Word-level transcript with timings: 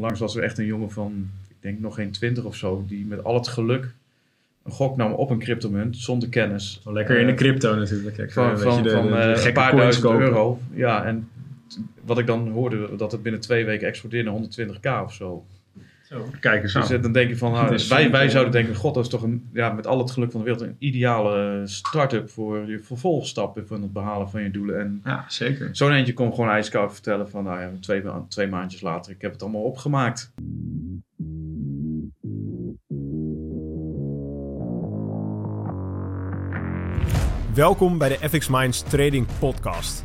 Onlangs 0.00 0.20
was 0.20 0.36
er 0.36 0.42
echt 0.42 0.58
een 0.58 0.64
jongen 0.64 0.90
van, 0.90 1.30
ik 1.48 1.56
denk 1.60 1.80
nog 1.80 1.94
geen 1.94 2.10
twintig 2.10 2.44
of 2.44 2.56
zo, 2.56 2.84
die 2.88 3.06
met 3.06 3.24
al 3.24 3.34
het 3.34 3.48
geluk 3.48 3.94
een 4.64 4.72
gok 4.72 4.96
nam 4.96 5.12
op 5.12 5.30
een 5.30 5.38
cryptomunt 5.38 5.96
zonder 5.96 6.28
kennis. 6.28 6.80
Lekker 6.84 7.18
in 7.18 7.26
de 7.26 7.32
Eh, 7.32 7.38
crypto 7.38 7.74
natuurlijk. 7.74 8.16
Kijk, 8.16 8.32
van, 8.32 8.58
van, 8.58 8.82
de, 8.82 8.90
van 8.90 9.02
de- 9.06 9.10
de 9.12 9.16
eh, 9.18 9.44
een 9.44 9.52
paar 9.52 9.76
duizend 9.76 10.04
kopen. 10.04 10.20
euro. 10.20 10.60
Ja, 10.72 11.04
en 11.04 11.28
wat 12.04 12.18
ik 12.18 12.26
dan 12.26 12.48
hoorde, 12.48 12.96
dat 12.96 13.12
het 13.12 13.22
binnen 13.22 13.40
twee 13.40 13.64
weken 13.64 13.86
explodeerde 13.88 14.30
naar 14.30 14.38
120k 14.38 15.04
of 15.04 15.12
zo. 15.14 15.44
Kijk 16.40 16.62
eens 16.62 16.72
Dus 16.72 16.92
aan. 16.92 17.00
dan 17.00 17.12
denk 17.12 17.28
je 17.28 17.36
van, 17.36 17.52
nou, 17.52 17.78
wij, 17.88 18.10
wij 18.10 18.28
zouden 18.28 18.52
denken, 18.52 18.74
god, 18.74 18.94
dat 18.94 19.04
is 19.04 19.10
toch 19.10 19.22
een, 19.22 19.48
ja, 19.52 19.72
met 19.72 19.86
al 19.86 19.98
het 19.98 20.10
geluk 20.10 20.30
van 20.30 20.40
de 20.40 20.46
wereld 20.46 20.66
een 20.66 20.76
ideale 20.78 21.62
start-up 21.64 22.30
voor 22.30 22.70
je 22.70 22.78
vervolgstappen 22.78 23.66
van 23.66 23.82
het 23.82 23.92
behalen 23.92 24.30
van 24.30 24.42
je 24.42 24.50
doelen. 24.50 24.80
En 24.80 25.00
Ja, 25.04 25.24
zeker. 25.28 25.68
zo'n 25.72 25.92
eentje 25.92 26.12
kon 26.12 26.34
gewoon 26.34 26.50
ijskoud 26.50 26.92
vertellen 26.92 27.30
van, 27.30 27.44
nou 27.44 27.60
ja, 27.60 27.70
twee, 27.80 28.02
twee 28.28 28.46
maandjes 28.48 28.80
later, 28.80 29.12
ik 29.12 29.20
heb 29.22 29.32
het 29.32 29.42
allemaal 29.42 29.62
opgemaakt. 29.62 30.32
Welkom 37.54 37.98
bij 37.98 38.08
de 38.08 38.28
FX 38.28 38.48
Minds 38.48 38.82
Trading 38.82 39.26
Podcast. 39.38 40.04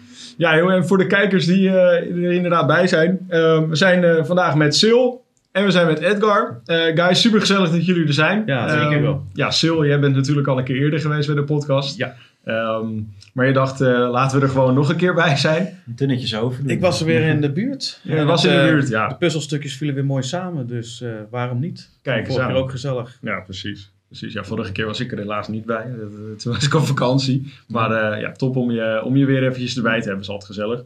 Ja, 0.41 0.57
en 0.57 0.87
voor 0.87 0.97
de 0.97 1.07
kijkers 1.07 1.45
die 1.45 1.69
eh, 1.69 2.23
er 2.25 2.31
inderdaad 2.31 2.67
bij 2.67 2.87
zijn. 2.87 3.19
eh, 3.29 3.67
we 3.67 3.75
zijn 3.75 4.03
eh, 4.03 4.23
vandaag 4.23 4.55
met 4.55 4.75
Sil 4.81 5.03
en 5.51 5.63
we 5.65 5.71
zijn 5.71 5.87
met 5.87 5.99
Edgar. 5.99 6.61
Eh, 6.65 6.77
guys, 6.95 7.21
super 7.21 7.39
gezellig 7.39 7.69
dat 7.71 7.85
jullie 7.85 8.07
er 8.07 8.13
zijn. 8.13 8.43
Ja, 8.45 8.69
zeker 8.69 8.91
Ehm, 8.91 9.01
wel. 9.01 9.25
Ja, 9.33 9.51
Sil, 9.59 9.85
jij 9.85 9.99
bent 9.99 10.15
natuurlijk 10.15 10.47
al 10.47 10.57
een 10.57 10.63
keer 10.63 10.75
eerder 10.81 10.99
geweest 10.99 11.27
bij 11.27 11.35
de 11.35 11.43
podcast. 11.43 11.97
Ja. 11.97 12.15
Ehm, 12.43 12.85
maar 13.33 13.47
je 13.47 13.53
dacht, 13.53 13.81
eh, 13.81 13.87
laten 14.11 14.39
we 14.39 14.45
er 14.45 14.51
gewoon 14.51 14.73
nog 14.73 14.89
een 14.89 14.95
keer 14.95 15.13
bij 15.13 15.35
zijn. 15.37 15.81
Dunnetjes 15.85 16.35
over. 16.35 16.69
Ik 16.69 16.81
was 16.81 16.99
er 16.99 17.05
weer 17.05 17.21
in 17.27 17.41
de 17.41 17.51
buurt. 17.51 18.01
En 18.07 18.25
was 18.25 18.45
in 18.45 18.51
de 18.55 18.63
buurt, 18.71 18.89
ja. 18.89 19.07
De 19.07 19.15
puzzelstukjes 19.15 19.77
vielen 19.77 19.95
weer 19.95 20.05
mooi 20.05 20.23
samen, 20.23 20.67
dus 20.67 21.01
eh, 21.01 21.09
waarom 21.29 21.59
niet? 21.59 21.89
Kijk 22.01 22.27
eens 22.27 22.39
aan. 22.39 22.53
ook 22.53 22.71
gezellig. 22.71 23.17
Ja, 23.21 23.39
precies. 23.39 23.91
Precies. 24.11 24.33
Ja, 24.33 24.43
vorige 24.43 24.71
keer 24.71 24.85
was 24.85 24.99
ik 24.99 25.11
er 25.11 25.17
helaas 25.17 25.47
niet 25.47 25.65
bij. 25.65 25.85
Dat- 25.99 26.39
Toen 26.39 26.53
was 26.53 26.65
ik 26.65 26.73
op 26.73 26.85
vakantie. 26.85 27.53
Maar 27.67 27.91
eh, 27.91 28.21
ja, 28.21 28.31
top 28.31 28.55
om 28.55 28.71
je, 28.71 29.01
om 29.05 29.17
je 29.17 29.25
weer 29.25 29.43
eventjes 29.43 29.75
erbij 29.77 29.99
te 29.99 30.05
hebben. 30.05 30.21
is 30.23 30.29
altijd 30.29 30.47
gezellig. 30.49 30.81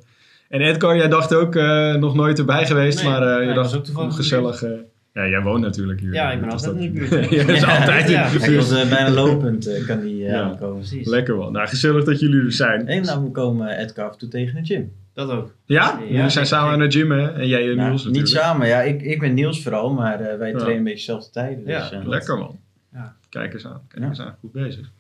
En 0.50 0.62
Edgar, 0.62 0.96
jij 0.98 1.08
dacht 1.08 1.34
ook 1.34 1.56
eh, 1.56 1.94
nog 1.96 2.16
nooit 2.16 2.40
erbij 2.40 2.66
geweest. 2.66 3.02
Nee, 3.04 3.12
maar 3.12 3.22
eh, 3.28 3.38
nee, 3.38 3.48
je 3.48 3.54
dacht 3.54 3.76
ook 3.76 3.84
toevallig 3.84 4.10
hoe 4.10 4.18
gezellig. 4.18 4.64
eh, 4.64 4.72
ja, 5.14 5.28
jij 5.28 5.42
woont 5.42 5.62
natuurlijk 5.62 6.00
hier. 6.00 6.14
Ja, 6.14 6.32
ik 6.32 6.40
ben 6.40 6.50
altijd 6.50 6.74
dat- 6.74 6.84
in 6.84 6.94
de 6.94 7.00
buurt. 7.00 7.30
Ja, 7.30 7.44
dat 7.46 7.56
is 7.56 7.64
altijd 7.66 8.10
in 8.10 8.40
de 8.40 8.46
buurt. 8.48 8.56
was 8.56 8.82
eh, 8.82 8.90
bijna 8.90 9.10
lopend, 9.10 9.68
eh, 9.68 9.86
kan 9.86 10.02
die 10.02 10.26
eh, 10.26 10.32
Ja. 10.32 10.42
aankomen. 10.42 10.78
Precies. 10.78 11.08
Lekker 11.08 11.38
wel. 11.38 11.52
Nou, 11.52 11.68
gezellig 11.68 12.04
dat 12.04 12.20
jullie 12.20 12.44
er 12.46 12.52
zijn. 12.52 12.88
En 12.88 13.04
nou, 13.04 13.24
we 13.24 13.32
komen 13.32 13.78
Edgar 13.80 14.06
af 14.06 14.12
en 14.14 14.18
toe 14.20 14.30
tegen 14.30 14.56
de 14.56 14.66
gym. 14.74 14.92
Dat 15.14 15.30
ook. 15.30 15.54
Ja? 15.66 16.00
Ja, 16.08 16.14
jullie 16.16 16.30
zijn 16.30 16.46
samen 16.46 16.72
aan 16.74 16.80
de 16.80 16.92
gym, 16.92 17.12
hè? 17.12 17.28
En 17.32 17.48
jij 17.48 17.70
en 17.70 17.76
Nou, 17.76 17.88
Niels 17.90 18.06
niet 18.06 18.14
natuurlijk. 18.16 18.44
samen, 18.44 18.68
ja. 18.68 18.82
Ik, 18.82 19.02
ik 19.02 19.20
ben 19.20 19.34
Niels 19.34 19.64
vooral, 19.64 19.94
maar 19.94 20.20
eh, 20.20 20.38
wij 20.38 20.50
Ja. 20.50 20.58
trainen 20.58 20.78
een 20.78 20.84
beetje 20.84 21.00
dezelfde 21.06 21.30
tijden. 21.32 21.66
Dus, 21.66 21.90
Ja, 21.90 21.92
eh, 21.92 22.08
Lekker 22.08 22.38
man. 22.38 22.60
Ja. 22.96 23.16
Kijk 23.30 23.54
eens 23.54 23.66
aan. 23.66 23.82
Kijk 23.88 24.02
Ja. 24.04 24.10
eens 24.10 24.22
aan. 24.22 24.36
Goed 24.40 24.52
bezig. 24.52 24.92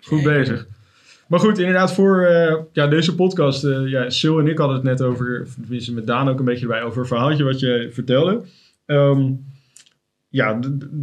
Goed 0.00 0.22
bezig. 0.22 0.66
Maar 1.28 1.40
goed, 1.40 1.58
inderdaad 1.58 1.94
voor 1.94 2.22
eh, 2.24 2.56
ja, 2.72 2.86
deze 2.86 3.14
podcast. 3.14 3.64
eh 3.64 3.86
ja, 3.88 4.10
Sil 4.18 4.38
en 4.38 4.46
ik 4.48 4.58
hadden 4.58 4.76
het 4.76 4.84
net 4.84 5.02
over, 5.02 5.46
tenminste 5.60 5.92
met 5.92 6.06
Daan 6.06 6.28
ook 6.28 6.38
een 6.38 6.44
beetje 6.44 6.62
erbij, 6.66 6.82
over 6.82 7.00
een 7.00 7.06
verhaaltje 7.06 7.44
wat 7.44 7.60
je 7.60 7.88
vertelde. 7.92 8.42
Ehm, 8.86 9.30
ja, 10.28 10.58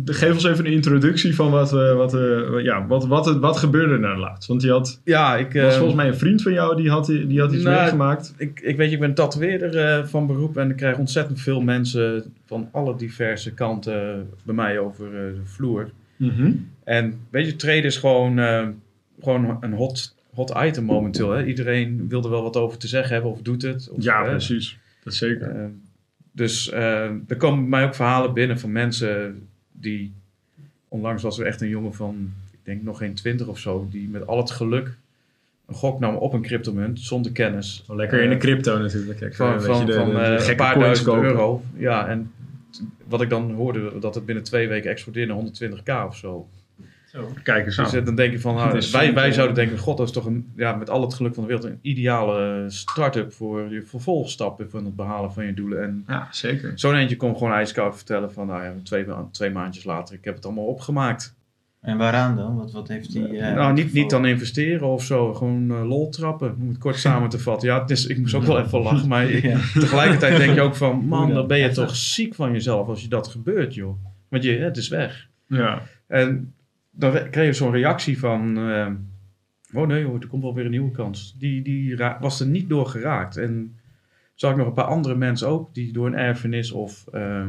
geef 0.06 0.34
ons 0.34 0.44
even 0.44 0.66
een 0.66 0.72
introductie 0.72 1.36
van 1.36 1.52
wat, 1.52 1.74
eh, 1.74 1.96
wat, 1.96 2.14
eh, 2.14 2.64
ja, 2.64 2.88
wat, 2.88 3.06
wat, 3.08 3.26
het- 3.26 3.38
wat 3.40 3.58
gebeurde 3.58 3.94
er 3.94 4.00
nou 4.00 4.18
laatst. 4.20 4.48
Want 4.48 4.62
je 4.62 4.72
had, 4.72 5.02
Ja, 5.04 5.36
ik... 5.38 5.54
was 5.54 5.62
eh, 5.64 5.78
volgens 5.78 5.96
mij 5.96 6.08
een 6.08 6.16
vriend 6.18 6.42
van 6.42 6.54
jou, 6.54 6.76
die 6.76 6.90
had, 6.90 7.06
die 7.06 7.40
had 7.40 7.54
iets 7.54 7.64
Nou, 7.64 7.76
meegemaakt. 7.82 8.34
ik, 8.38 8.60
ik 8.60 8.78
weet, 8.78 8.88
je, 8.90 8.94
ik 8.96 9.00
ben 9.02 9.14
tatoeëerder 9.14 9.78
eh, 9.78 10.04
van 10.06 10.28
beroep 10.28 10.58
en 10.58 10.70
ik 10.70 10.76
krijg 10.76 10.98
ontzettend 10.98 11.42
veel 11.42 11.62
mensen 11.62 12.34
van 12.46 12.70
alle 12.72 12.96
diverse 12.96 13.54
kanten 13.54 14.30
bij 14.44 14.56
mij 14.56 14.80
over 14.80 15.06
eh, 15.06 15.12
de 15.34 15.42
vloer. 15.44 15.90
Mhm. 16.26 16.52
En 16.84 17.20
weet 17.30 17.46
je, 17.46 17.56
trade 17.56 17.82
is 17.82 17.98
gewoon, 17.98 18.40
eh, 18.40 18.68
gewoon 19.22 19.58
een 19.62 19.74
hot, 19.74 20.16
hot 20.34 20.54
item 20.58 20.84
momenteel. 20.84 21.32
Hè? 21.32 21.46
Iedereen 21.46 22.06
wil 22.10 22.24
er 22.24 22.30
wel 22.30 22.44
wat 22.44 22.58
over 22.58 22.78
te 22.78 22.88
zeggen 22.88 23.14
hebben 23.14 23.32
of 23.32 23.42
doet 23.42 23.62
het. 23.62 23.90
Of, 23.90 24.04
Ja, 24.04 24.24
precies. 24.24 24.78
Dat 25.04 25.14
zeker. 25.14 25.48
eh, 25.50 25.66
dus 26.32 26.70
eh, 26.70 27.04
er 27.28 27.38
komen 27.38 27.60
bij 27.60 27.70
mij 27.70 27.84
ook 27.86 27.96
verhalen 27.96 28.34
binnen 28.34 28.60
van 28.60 28.72
mensen 28.72 29.42
die... 29.72 30.14
Onlangs 30.88 31.24
was 31.24 31.40
er 31.40 31.46
echt 31.46 31.62
een 31.62 31.68
jongen 31.68 31.94
van, 31.94 32.34
ik 32.52 32.60
denk 32.64 32.84
nog 32.84 32.98
geen 32.98 33.14
twintig 33.14 33.48
of 33.48 33.60
zo, 33.60 33.88
die 33.92 34.10
met 34.10 34.28
al 34.28 34.38
het 34.38 34.52
geluk 34.52 34.98
een 35.68 35.76
gok 35.76 36.00
nam 36.00 36.16
op 36.16 36.34
een 36.34 36.42
cryptomunt 36.42 37.00
zonder 37.00 37.32
kennis. 37.32 37.84
Lekker 37.88 38.22
in 38.22 38.30
de 38.30 38.38
crypto 38.38 38.78
natuurlijk. 38.78 39.20
Kijk, 39.20 39.36
van, 39.36 39.62
van, 39.62 39.92
van 39.92 40.16
een 40.16 40.56
paar 40.56 40.80
duizend 40.80 41.08
kopen. 41.08 41.24
euro. 41.24 41.64
Ja, 41.78 42.08
en 42.08 42.32
wat 43.08 43.22
ik 43.22 43.30
dan 43.30 43.52
hoorde, 43.52 44.00
dat 44.00 44.16
het 44.16 44.26
binnen 44.26 44.44
twee 44.44 44.68
weken 44.68 44.90
explodeerde 44.92 45.34
naar 45.34 45.44
120k 45.44 46.08
of 46.08 46.18
zo. 46.18 46.48
Zo. 47.14 47.32
Kijk 47.44 47.66
eens 47.66 47.80
aan. 47.80 47.86
Dus 47.86 47.94
eh, 47.94 48.06
dan 48.06 48.16
denk 48.16 48.32
je 48.32 48.40
van, 48.40 48.56
nou, 48.56 48.82
wij, 48.92 49.14
wij 49.14 49.32
zouden 49.32 49.56
denken, 49.56 49.78
god, 49.78 49.98
dat 49.98 50.08
is 50.08 50.14
toch 50.14 50.26
een, 50.26 50.52
ja, 50.56 50.76
met 50.76 50.90
al 50.90 51.02
het 51.02 51.14
geluk 51.14 51.34
van 51.34 51.44
de 51.44 51.50
wereld 51.50 51.70
een 51.70 51.80
ideale 51.82 52.66
start-up 52.68 53.34
voor 53.34 53.74
je 53.74 53.82
vervolgstappen 53.82 54.70
van 54.70 54.86
het 54.86 54.96
behalen 54.96 55.34
van 55.34 55.46
je 55.46 55.54
doelen. 55.54 55.84
En 55.84 56.04
Ja, 56.08 56.28
zeker. 56.32 56.72
zo'n 56.76 56.96
eentje 56.96 57.16
kon 57.16 57.38
gewoon 57.38 57.54
ijskoud 57.54 57.96
vertellen 57.96 58.34
van, 58.34 58.48
nou 58.48 58.64
ja, 58.64 58.74
twee, 58.84 59.06
twee 59.32 59.50
maandjes 59.52 59.84
later, 59.84 60.16
ik 60.16 60.26
heb 60.26 60.36
het 60.36 60.46
allemaal 60.46 60.66
opgemaakt. 60.66 61.36
En 61.84 61.98
waaraan 61.98 62.36
dan? 62.36 62.56
Wat, 62.56 62.72
wat 62.72 62.88
heeft 62.88 63.14
hij... 63.14 63.30
eh, 63.30 63.56
nou, 63.56 63.74
niet, 63.74 63.94
niet 63.94 64.10
dan 64.10 64.26
investeren 64.26 64.88
of 64.88 65.04
zo, 65.04 65.34
gewoon 65.34 65.72
eh, 65.72 65.88
lol 65.88 66.10
trappen, 66.10 66.56
om 66.62 66.68
het 66.68 66.78
kort 66.78 66.96
samen 67.08 67.30
te 67.30 67.40
vatten. 67.40 67.68
Ja, 67.70 67.82
het 67.82 67.90
is, 67.90 68.06
ik 68.08 68.18
moest 68.18 68.34
ook 68.34 68.44
wel 68.44 68.60
even 68.60 68.80
lachen, 68.82 69.08
maar 69.08 69.30
ik- 69.30 69.44
Ja. 69.54 69.60
tegelijkertijd 69.80 70.38
denk 70.38 70.54
je 70.56 70.62
ook 70.62 70.76
van, 70.76 71.06
man, 71.06 71.34
dan? 71.34 71.48
ben 71.48 71.60
je 71.60 71.70
toch 71.70 71.96
ziek 71.96 72.36
van 72.36 72.52
jezelf 72.52 72.88
als 72.88 73.02
je 73.02 73.08
dat 73.08 73.28
gebeurt, 73.28 73.74
joh. 73.74 73.96
Want 74.30 74.44
je, 74.44 74.52
het 74.58 74.78
is 74.78 74.88
weg. 74.88 75.28
Ja. 75.48 75.82
En 76.08 76.54
dan 76.92 77.12
re- 77.12 77.30
kreeg 77.30 77.46
je 77.46 77.54
zo'n 77.54 77.72
reactie 77.72 78.20
van, 78.20 78.58
eh, 78.58 78.88
oh 79.74 79.88
nee 79.88 80.04
hoor, 80.06 80.20
er 80.20 80.28
komt 80.28 80.44
wel 80.44 80.54
weer 80.54 80.66
een 80.66 80.72
nieuwe 80.72 80.92
kans. 80.92 81.36
Die, 81.40 81.62
die 81.62 81.98
was 82.20 82.40
er 82.40 82.48
niet 82.48 82.70
door 82.70 82.86
geraakt. 82.86 83.38
En 83.38 83.78
zag 84.34 84.52
ik 84.52 84.58
nog 84.58 84.68
een 84.68 84.74
paar 84.74 84.86
andere 84.86 85.16
mensen 85.16 85.48
ook, 85.48 85.74
die 85.74 85.94
door 85.94 86.08
een 86.08 86.16
erfenis 86.18 86.72
of 86.72 87.08
eh, 87.12 87.48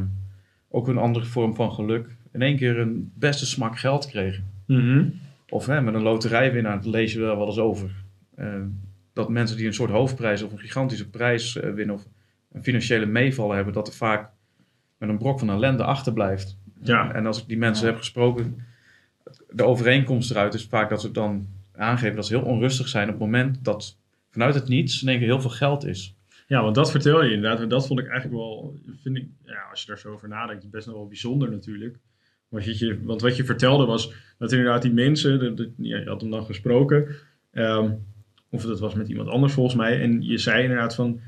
ook 0.69 0.87
een 0.87 0.97
andere 0.97 1.25
vorm 1.25 1.55
van 1.55 1.71
geluk, 1.71 2.15
in 2.35 2.41
één 2.41 2.57
keer 2.57 2.77
een 2.79 3.11
beste 3.15 3.45
smak 3.45 3.79
geld 3.79 4.05
kregen. 4.07 4.49
Mhm. 4.67 5.09
Of 5.49 5.65
hè, 5.65 5.81
met 5.81 5.93
een 5.93 6.01
loterijwinnaar, 6.01 6.75
dat 6.75 6.85
lees 6.85 7.13
je 7.13 7.19
wel 7.19 7.37
wel 7.37 7.45
eens 7.47 7.57
over. 7.57 7.89
Eh, 8.35 8.61
dat 9.13 9.29
mensen 9.29 9.57
die 9.57 9.65
een 9.67 9.73
soort 9.73 9.91
hoofdprijs 9.91 10.41
of 10.41 10.51
een 10.51 10.59
gigantische 10.59 11.09
prijs 11.09 11.57
eh, 11.59 11.73
winnen 11.73 11.95
of 11.95 12.03
een 12.51 12.63
financiële 12.63 13.05
meevallen 13.05 13.55
hebben, 13.55 13.73
dat 13.73 13.87
er 13.87 13.93
vaak 13.93 14.29
met 14.97 15.09
een 15.09 15.17
brok 15.17 15.39
van 15.39 15.49
ellende 15.49 15.83
achterblijft. 15.83 16.57
Ja. 16.81 17.13
En 17.13 17.25
als 17.25 17.41
ik 17.41 17.47
die 17.47 17.57
mensen 17.57 17.85
Ja. 17.85 17.89
heb 17.91 17.99
gesproken, 17.99 18.55
de 19.49 19.63
overeenkomst 19.63 20.31
eruit 20.31 20.53
is 20.53 20.65
vaak 20.65 20.89
dat 20.89 21.01
ze 21.01 21.11
dan 21.11 21.47
aangeven 21.75 22.15
dat 22.15 22.25
ze 22.25 22.37
heel 22.37 22.45
onrustig 22.45 22.87
zijn 22.87 23.05
op 23.07 23.13
het 23.13 23.19
moment 23.23 23.63
dat 23.63 23.97
vanuit 24.29 24.53
het 24.55 24.67
niets 24.67 25.01
in 25.01 25.07
één 25.07 25.17
keer 25.17 25.27
heel 25.27 25.41
veel 25.41 25.49
geld 25.49 25.85
is. 25.85 26.15
Ja, 26.47 26.61
want 26.61 26.75
dat 26.75 26.91
vertel 26.91 27.23
je 27.23 27.33
inderdaad. 27.33 27.59
En 27.61 27.69
dat 27.69 27.87
vond 27.87 27.99
ik 27.99 28.07
eigenlijk 28.07 28.37
wel, 28.41 28.75
vind 29.03 29.17
ik, 29.17 29.27
ja, 29.45 29.61
als 29.71 29.81
je 29.81 29.87
daar 29.87 29.97
zo 29.97 30.11
over 30.13 30.27
nadenkt, 30.27 30.69
best 30.69 30.87
nog 30.87 30.95
wel 30.95 31.07
bijzonder 31.07 31.51
natuurlijk. 31.51 31.97
Want, 32.47 32.79
je, 32.79 32.99
want 33.03 33.21
wat 33.21 33.35
je 33.37 33.43
vertelde 33.45 33.85
was 33.85 34.13
dat 34.37 34.51
inderdaad 34.51 34.81
die 34.81 34.93
mensen, 34.93 35.55
ja, 35.77 35.97
je 35.97 36.05
had 36.09 36.21
hem 36.21 36.29
dan 36.31 36.45
gesproken, 36.45 37.07
ehm, 37.51 37.91
of 38.49 38.63
dat 38.65 38.79
was 38.79 38.93
met 38.93 39.07
iemand 39.07 39.29
anders 39.29 39.53
volgens 39.53 39.75
mij, 39.75 40.01
en 40.01 40.21
je 40.21 40.37
zei 40.37 40.61
inderdaad 40.63 40.95
van 40.95 41.19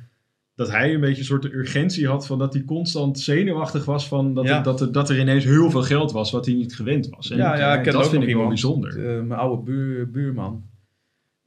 dat 0.56 0.72
hij 0.72 0.94
een 0.94 1.00
beetje 1.00 1.18
een 1.20 1.26
soort 1.26 1.46
urgentie 1.46 2.08
had 2.08 2.28
van 2.28 2.38
dat 2.40 2.54
hij 2.54 2.64
constant 2.64 3.20
zenuwachtig 3.20 3.86
was 3.86 4.08
van 4.08 4.34
dat, 4.34 4.46
Ja. 4.46 4.58
er, 4.58 4.64
dat, 4.64 4.82
er, 4.82 4.92
dat 4.92 5.10
er 5.10 5.20
ineens 5.20 5.44
heel 5.44 5.70
veel 5.72 5.82
geld 5.84 6.12
was 6.12 6.32
wat 6.32 6.46
hij 6.46 6.56
niet 6.56 6.76
gewend 6.76 7.10
was. 7.10 7.30
En 7.32 7.38
Ja, 7.38 7.58
ja, 7.58 7.76
ik 7.78 7.84
ken 7.84 7.94
dat 7.94 8.04
ook 8.04 8.10
vind 8.10 8.22
nog 8.22 8.30
ik 8.30 8.36
wel 8.36 8.52
iemand. 8.52 8.62
bijzonder. 8.82 8.92
Eh, 9.18 9.24
mijn 9.24 9.40
oude 9.40 9.64
buur, 9.64 10.12
buurman. 10.12 10.64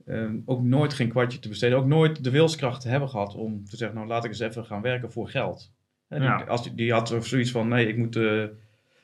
Eh, 0.05 0.31
ook 0.45 0.63
nooit 0.63 0.93
geen 0.95 1.09
kwartje 1.09 1.39
te 1.39 1.49
besteden. 1.49 1.79
Ook 1.79 1.87
nooit 1.87 2.25
de 2.25 2.31
wilskracht 2.31 2.81
te 2.81 2.89
hebben 2.89 3.09
gehad 3.09 3.35
om 3.35 3.65
te 3.65 3.77
zeggen, 3.77 3.97
nou 3.97 4.09
laat 4.09 4.25
ik 4.25 4.31
eens 4.31 4.41
even 4.41 4.65
gaan 4.65 4.83
werken 4.83 5.13
voor 5.13 5.29
geld. 5.29 5.73
Die, 6.09 6.21
Ja. 6.21 6.45
als 6.49 6.63
die, 6.63 6.75
die 6.75 6.93
had 6.93 7.17
zoiets 7.21 7.51
van, 7.51 7.69
nee, 7.69 7.87
ik 7.89 7.97
moet 7.97 8.17
eh, 8.17 8.45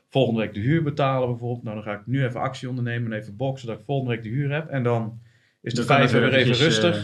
volgende 0.09 0.41
week 0.41 0.55
de 0.55 0.61
huur 0.61 0.83
betalen 0.83 1.29
bijvoorbeeld. 1.29 1.63
Nou, 1.63 1.75
dan 1.77 1.85
ga 1.85 1.93
ik 2.01 2.07
nu 2.07 2.25
even 2.25 2.41
actie 2.41 2.69
ondernemen 2.69 3.13
en 3.13 3.19
even 3.19 3.37
boksen, 3.37 3.67
zodat 3.67 3.81
ik 3.81 3.87
volgende 3.87 4.15
week 4.15 4.23
de 4.23 4.29
huur 4.29 4.53
heb. 4.53 4.69
En 4.69 4.83
dan 4.83 5.21
is 5.61 5.75
de 5.75 5.85
vijver 5.85 6.21
weer 6.21 6.35
even 6.35 6.55
rustig. 6.55 6.97
eh, 6.97 7.03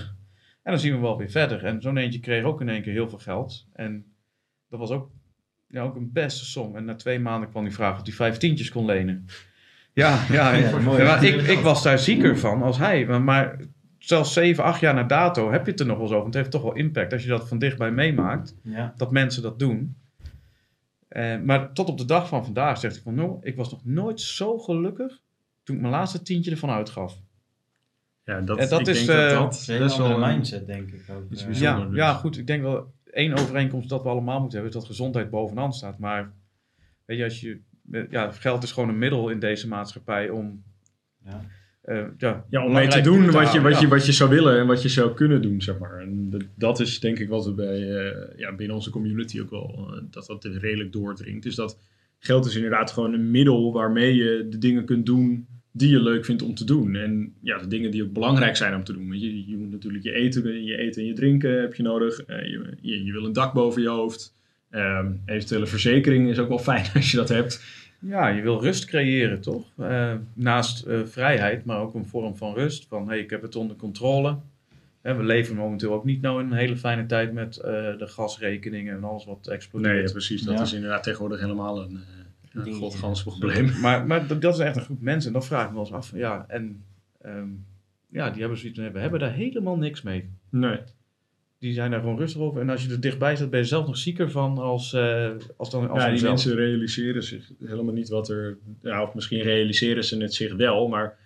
En 0.62 0.70
dan 0.72 0.78
zien 0.78 0.94
we 0.94 1.00
wel 1.00 1.18
weer 1.18 1.30
verder. 1.30 1.64
En 1.64 1.82
zo'n 1.82 1.96
eentje 1.96 2.20
kreeg 2.20 2.44
ook 2.44 2.60
in 2.60 2.68
één 2.68 2.82
keer 2.82 2.92
heel 2.92 3.08
veel 3.08 3.18
geld. 3.18 3.66
En 3.72 4.04
dat 4.68 4.78
was 4.78 4.90
ook 4.90 5.10
ja, 5.68 5.82
ook 5.82 5.96
een 5.96 6.12
beste 6.12 6.44
som. 6.44 6.76
En 6.76 6.84
na 6.84 6.94
twee 6.94 7.18
maanden 7.18 7.50
kwam 7.50 7.62
hij 7.64 7.72
vragen 7.72 8.00
of 8.00 8.06
hij 8.06 8.14
vijf 8.14 8.36
tientjes 8.36 8.70
kon 8.70 8.84
lenen. 8.84 9.26
Ja, 9.92 10.24
ja. 10.30 10.52
Ja, 10.54 10.78
mooi. 10.78 11.02
Ja, 11.02 11.18
ik, 11.20 11.42
ik 11.42 11.58
was 11.58 11.82
daar 11.82 11.98
zieker 11.98 12.38
van 12.38 12.62
als 12.62 12.78
hij. 12.78 13.06
Maar, 13.06 13.22
maar 13.22 13.58
zelfs 13.98 14.32
zeven, 14.32 14.64
acht 14.64 14.80
jaar 14.80 14.94
na 14.94 15.02
dato 15.02 15.50
heb 15.52 15.64
je 15.64 15.70
het 15.70 15.80
er 15.80 15.86
nog 15.86 15.96
wel 15.96 16.04
over. 16.06 16.16
Want 16.20 16.34
het 16.34 16.42
heeft 16.42 16.50
toch 16.50 16.62
wel 16.62 16.74
impact 16.74 17.12
als 17.12 17.22
je 17.22 17.28
dat 17.28 17.48
van 17.48 17.58
dichtbij 17.58 17.90
meemaakt. 17.90 18.56
Ja. 18.62 18.94
Dat 18.96 19.10
mensen 19.10 19.42
dat 19.42 19.58
doen. 19.58 19.96
Eh, 21.12 21.40
maar 21.40 21.72
tot 21.72 21.88
op 21.88 21.98
de 21.98 22.04
dag 22.04 22.28
van 22.28 22.44
vandaag 22.44 22.78
zegt 22.78 22.94
hij 22.94 23.02
van... 23.02 23.14
Nou, 23.14 23.38
ik 23.40 23.56
was 23.56 23.70
nog 23.70 23.84
nooit 23.84 24.20
zo 24.20 24.58
gelukkig 24.58 25.20
toen 25.62 25.74
ik 25.76 25.80
mijn 25.82 25.92
laatste 25.94 26.22
tientje 26.22 26.50
ervan 26.50 26.70
uitgaf. 26.70 27.20
Ja, 28.24 28.40
dat, 28.40 28.58
En 28.58 28.68
dat 28.68 28.80
ik 28.80 28.86
is, 28.86 29.06
denk 29.06 29.18
eh, 29.18 29.28
dat 29.28 29.30
Dat 29.30 29.42
dat 29.42 29.52
is 29.68 29.78
best 29.78 29.96
wel 29.96 30.10
een- 30.10 30.20
mindset, 30.34 30.66
denk 30.66 30.90
ik 30.92 31.04
ook. 31.10 31.30
iets 31.30 31.40
Eh, 31.40 31.46
bijzonders. 31.48 31.60
Ja, 31.82 31.86
dus. 31.88 31.96
ja, 31.96 32.12
goed. 32.14 32.38
Ik 32.38 32.46
denk 32.46 32.62
wel 32.62 32.92
één 33.04 33.32
overeenkomst 33.38 33.88
dat 33.88 34.02
we 34.02 34.08
allemaal 34.08 34.40
moeten 34.40 34.58
hebben... 34.58 34.76
is 34.76 34.80
dat 34.80 34.90
gezondheid 34.96 35.30
bovenaan 35.30 35.72
staat. 35.72 35.98
Maar 35.98 36.32
weet 37.04 37.18
je, 37.18 37.24
als 37.24 37.40
je... 37.40 37.60
eh, 37.90 38.10
Ja, 38.10 38.30
geld 38.32 38.62
is 38.62 38.72
gewoon 38.72 38.88
een 38.88 38.98
middel 38.98 39.28
in 39.28 39.38
deze 39.38 39.68
maatschappij 39.68 40.28
om... 40.30 40.62
Ja. 41.24 41.40
Eh, 41.82 42.04
ja, 42.18 42.44
Ja, 42.50 42.64
om 42.64 42.72
mee 42.72 42.88
te 42.88 43.00
doen 43.00 43.30
wat 43.30 43.52
je, 43.52 43.60
wat, 43.60 43.72
ja. 43.72 43.80
je, 43.80 43.88
wat 43.88 44.06
je 44.06 44.12
zou 44.12 44.30
willen 44.30 44.58
en 44.58 44.66
wat 44.66 44.82
je 44.82 44.88
zou 44.88 45.14
kunnen 45.14 45.42
doen, 45.42 45.62
zeg 45.62 45.78
maar. 45.78 45.98
En 45.98 46.30
dat- 46.30 46.44
dat 46.54 46.80
is 46.80 47.00
denk 47.00 47.18
ik 47.18 47.28
wat 47.28 47.44
we 47.44 47.52
bij, 47.52 47.96
eh, 47.96 48.38
ja, 48.38 48.54
binnen 48.54 48.76
onze 48.76 48.90
community 48.90 49.40
ook 49.40 49.50
wel, 49.50 49.88
eh, 49.94 50.02
dat 50.10 50.26
dat 50.26 50.44
redelijk 50.44 50.92
doordringt. 50.92 51.44
Is 51.46 51.54
dat 51.54 51.78
geld 52.18 52.46
is 52.46 52.54
inderdaad 52.56 52.90
gewoon 52.90 53.12
een 53.12 53.30
middel 53.30 53.72
waarmee 53.72 54.14
je 54.14 54.46
de 54.50 54.58
dingen 54.58 54.84
kunt 54.84 55.06
doen 55.06 55.46
die 55.72 55.88
je 55.90 56.02
leuk 56.02 56.24
vindt 56.24 56.42
om 56.42 56.54
te 56.54 56.64
doen. 56.64 56.94
En 56.96 57.34
ja, 57.42 57.58
de 57.58 57.66
dingen 57.66 57.90
die 57.90 58.02
ook 58.02 58.12
belangrijk 58.12 58.56
zijn 58.56 58.74
om 58.74 58.84
te 58.84 58.92
doen. 58.92 59.20
Je, 59.20 59.48
je 59.50 59.56
moet 59.56 59.70
natuurlijk 59.70 60.04
je 60.04 60.12
eten, 60.12 60.64
je 60.64 60.76
eten 60.76 61.02
en 61.02 61.08
je 61.08 61.14
drinken 61.14 61.60
heb 61.60 61.74
je 61.74 61.82
nodig. 61.82 62.16
Je, 62.26 62.76
je, 62.80 63.04
je 63.04 63.12
wil 63.12 63.24
een 63.24 63.32
dak 63.32 63.52
boven 63.52 63.82
je 63.82 63.88
hoofd. 63.88 64.34
Ehm, 64.70 65.12
eventuele 65.26 65.66
verzekering 65.66 66.28
is 66.30 66.38
ook 66.38 66.48
wel 66.48 66.58
fijn 66.58 66.84
als 66.94 67.10
je 67.10 67.16
dat 67.16 67.28
hebt. 67.28 67.64
Ja, 68.02 68.28
je 68.28 68.42
wil 68.42 68.60
rust 68.60 68.84
creëren, 68.84 69.40
toch? 69.40 69.66
Eh, 69.78 70.14
naast 70.34 70.82
eh, 70.86 71.00
vrijheid, 71.04 71.64
maar 71.64 71.78
ook 71.80 71.94
een 71.94 72.06
vorm 72.06 72.36
van 72.36 72.54
rust. 72.54 72.86
Van, 72.88 73.08
hey, 73.08 73.18
ik 73.18 73.30
heb 73.30 73.42
het 73.42 73.56
onder 73.56 73.76
controle. 73.76 74.36
Hè, 75.02 75.14
we 75.16 75.22
leven 75.22 75.56
momenteel 75.56 75.92
ook 75.92 76.04
niet 76.04 76.20
nou 76.20 76.40
in 76.40 76.46
een 76.50 76.56
hele 76.56 76.76
fijne 76.76 77.06
tijd 77.06 77.32
met 77.32 77.56
eh, 77.56 77.72
de 77.72 78.06
gasrekeningen 78.06 78.96
en 78.96 79.04
alles 79.04 79.24
wat 79.24 79.46
explodeert. 79.48 79.94
Nee, 79.94 80.02
ja, 80.02 80.10
precies. 80.12 80.42
Dat 80.42 80.54
Ja. 80.56 80.62
is 80.62 80.72
inderdaad 80.72 81.02
tegenwoordig 81.02 81.40
helemaal 81.40 81.82
een, 81.82 82.00
eh, 82.52 82.66
een 82.66 82.72
godgans 82.72 83.22
probleem. 83.22 83.70
Maar, 83.80 84.06
maar 84.06 84.26
dat, 84.26 84.40
dat 84.42 84.54
is 84.54 84.60
echt 84.60 84.76
een 84.76 84.82
groep 84.82 85.00
mensen. 85.00 85.26
En 85.26 85.32
dan 85.32 85.44
vraag 85.44 85.62
ik 85.62 85.68
me 85.68 85.74
wel 85.74 85.84
eens 85.84 85.94
af, 85.94 86.12
ja, 86.14 86.44
en 86.48 86.84
ehm, 87.20 87.48
ja, 88.08 88.30
die 88.30 88.40
hebben 88.40 88.58
zoiets, 88.58 88.78
we 88.78 88.98
hebben 88.98 89.20
daar 89.20 89.32
helemaal 89.32 89.76
niks 89.76 90.02
mee. 90.02 90.30
Nee. 90.50 90.78
Die 91.62 91.72
zijn 91.72 91.90
daar 91.90 92.00
gewoon 92.00 92.18
rustig 92.18 92.40
over. 92.40 92.60
En 92.60 92.68
als 92.70 92.84
je 92.84 92.90
er 92.90 93.00
dichtbij 93.00 93.36
zit, 93.36 93.50
ben 93.50 93.58
je 93.60 93.66
zelf 93.66 93.86
nog 93.86 93.96
zieker 93.96 94.30
van 94.30 94.58
als, 94.58 94.92
eh, 94.92 95.30
als 95.56 95.70
dan 95.70 95.88
als 95.90 96.02
ja, 96.02 96.08
die 96.08 96.18
zelf. 96.18 96.30
mensen 96.32 96.54
realiseren 96.54 97.22
zich 97.22 97.50
helemaal 97.64 97.94
niet 97.94 98.08
wat 98.08 98.28
er... 98.28 98.58
Ja, 98.82 99.02
of 99.02 99.14
misschien 99.14 99.40
realiseren 99.42 100.04
ze 100.04 100.16
het 100.22 100.34
zich 100.34 100.54
wel, 100.54 100.88
maar 100.88 101.18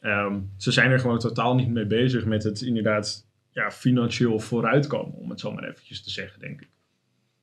ehm, 0.00 0.38
ze 0.56 0.72
zijn 0.72 0.90
er 0.90 1.00
gewoon 1.00 1.18
totaal 1.18 1.54
niet 1.54 1.68
mee 1.68 1.86
bezig 1.86 2.24
met 2.24 2.42
het 2.42 2.60
inderdaad 2.60 3.26
ja, 3.50 3.70
financieel 3.70 4.38
vooruitkomen, 4.38 5.14
om 5.18 5.30
het 5.30 5.40
zo 5.40 5.52
maar 5.52 5.64
eventjes 5.68 6.02
te 6.02 6.10
zeggen, 6.10 6.40
denk 6.40 6.60
ik. 6.60 6.68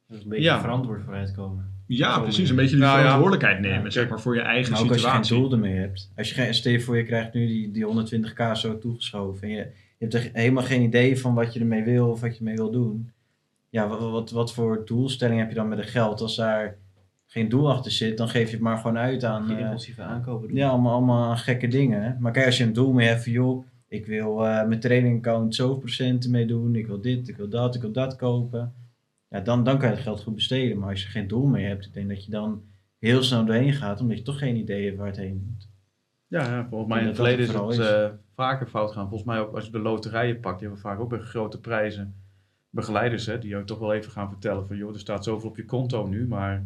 Is 0.10 0.24
een 0.24 0.30
beetje 0.30 0.44
Ja. 0.44 0.60
verantwoord 0.60 1.04
vooruitkomen. 1.04 1.76
Ja, 1.88 2.20
precies. 2.20 2.50
Een 2.50 2.56
beetje 2.56 2.76
die 2.76 2.80
Nou 2.80 2.96
ja. 2.98 3.04
verantwoordelijkheid 3.04 3.60
nemen, 3.60 3.84
Ja, 3.84 3.90
zeg 3.90 4.10
maar, 4.10 4.22
voor 4.22 4.36
je 4.36 4.42
eigen 4.42 4.72
Maar 4.72 4.82
ook 4.82 4.88
als 4.92 5.02
je 5.02 5.08
geen 5.08 5.24
situatie. 5.24 5.50
doel 5.50 5.52
ermee 5.66 5.76
hebt. 5.80 6.12
Als 6.16 6.30
je 6.30 6.36
geen, 6.36 6.54
stel 6.54 6.72
je 6.72 6.80
voor 6.80 6.98
je 6.98 7.04
krijgt 7.06 7.34
nu 7.34 7.48
die, 7.48 7.72
die 7.72 7.86
120k 7.86 8.52
zo 8.54 8.78
toegeschoven. 8.78 9.48
En 9.48 9.54
je, 9.54 9.68
je 9.98 10.06
hebt 10.06 10.14
er 10.14 10.30
helemaal 10.34 10.64
geen 10.64 10.82
idee 10.82 11.20
van 11.20 11.34
wat 11.34 11.54
je 11.54 11.60
ermee 11.60 11.84
wil 11.84 12.10
of 12.10 12.22
wat 12.22 12.32
je 12.34 12.38
ermee 12.38 12.56
wil 12.56 12.72
doen. 12.72 13.12
Ja, 13.70 13.88
wat, 13.88 14.00
wat, 14.00 14.32
wat 14.32 14.54
voor 14.54 14.86
doelstelling 14.86 15.40
heb 15.40 15.50
je 15.50 15.56
dan 15.56 15.68
met 15.68 15.78
het 15.78 15.88
geld? 15.90 16.22
Als 16.22 16.36
daar 16.36 16.78
geen 17.26 17.50
doel 17.50 17.72
achter 17.72 17.92
zit, 17.92 18.18
dan 18.18 18.30
geef 18.30 18.46
je 18.48 18.54
het 18.54 18.64
maar 18.64 18.78
gewoon 18.78 18.98
uit 18.98 19.24
aan... 19.24 19.52
eh, 19.52 19.60
impulsieve 19.60 20.02
aankopen 20.02 20.48
doen. 20.48 20.58
ja, 20.58 20.70
allemaal, 20.70 20.94
allemaal 20.94 21.36
geke 21.38 21.68
dingen. 21.68 22.18
Maar 22.20 22.32
kijk, 22.32 22.46
als 22.46 22.58
je 22.58 22.64
een 22.64 22.74
doel 22.74 22.94
mee 22.94 23.08
hebt 23.08 23.24
van... 23.24 23.32
joh, 23.32 23.66
ik 23.88 24.06
wil 24.06 24.46
eh 24.46 24.68
mijn 24.68 24.80
trading 24.80 25.18
account 25.18 25.56
zoveel 25.56 25.78
procenten 25.78 26.32
mee 26.32 26.46
doen. 26.46 26.76
Ik 26.76 26.88
wil 26.88 27.02
dit, 27.02 27.28
ik 27.28 27.38
wil 27.38 27.50
dat, 27.50 27.76
ik 27.76 27.82
wil 27.82 27.92
dat 27.92 28.16
kopen. 28.16 28.74
Ja, 29.30 29.40
dan, 29.40 29.64
dan 29.64 29.78
kan 29.78 29.90
je 29.90 29.94
het 29.96 30.04
geld 30.04 30.24
goed 30.24 30.36
besteden. 30.36 30.78
Maar 30.78 30.90
als 30.90 31.02
je 31.04 31.08
geen 31.10 31.28
doel 31.28 31.46
mee 31.46 31.66
hebt, 31.66 31.86
ik 31.86 31.94
denk 31.94 32.10
dat 32.10 32.26
je 32.26 32.32
dan 32.32 32.62
heel 33.00 33.24
snel 33.24 33.46
doorheen 33.46 33.74
gaat. 33.74 34.02
Omdat 34.02 34.18
je 34.18 34.24
toch 34.24 34.38
geen 34.38 34.56
idee 34.56 34.86
hebt 34.86 34.98
waar 34.98 35.08
het 35.08 35.18
heen 35.18 35.44
moet. 35.48 35.67
Ja, 36.28 36.44
ja, 36.44 36.68
volgens 36.70 36.90
mij 36.90 37.00
in 37.02 37.08
het 37.08 37.16
verleden 37.16 37.46
is 37.46 37.52
dat 37.52 37.78
het 37.78 37.88
eh, 37.88 38.10
vaker 38.36 38.68
fout 38.68 38.92
gaan. 38.92 39.08
Volgens 39.10 39.30
mij 39.30 39.40
ook 39.40 39.56
als 39.56 39.66
je 39.66 39.72
de 39.72 39.80
loterijen 39.80 40.40
pakt, 40.40 40.60
die 40.60 40.68
hebben 40.68 40.86
vaak 40.86 41.00
ook 41.00 41.10
bij 41.10 41.20
grote 41.20 41.60
prijzen 41.60 42.16
begeleiders, 42.70 43.26
hè, 43.26 43.40
die 43.40 43.58
ook 43.58 43.66
toch 43.66 43.80
wel 43.80 43.94
even 43.94 44.12
gaan 44.12 44.30
vertellen 44.30 44.68
van 44.68 44.78
joh, 44.78 44.94
er 44.94 45.00
staat 45.00 45.24
zoveel 45.24 45.50
op 45.50 45.58
je 45.58 45.66
konto 45.66 46.08
nu, 46.08 46.28
maar 46.28 46.66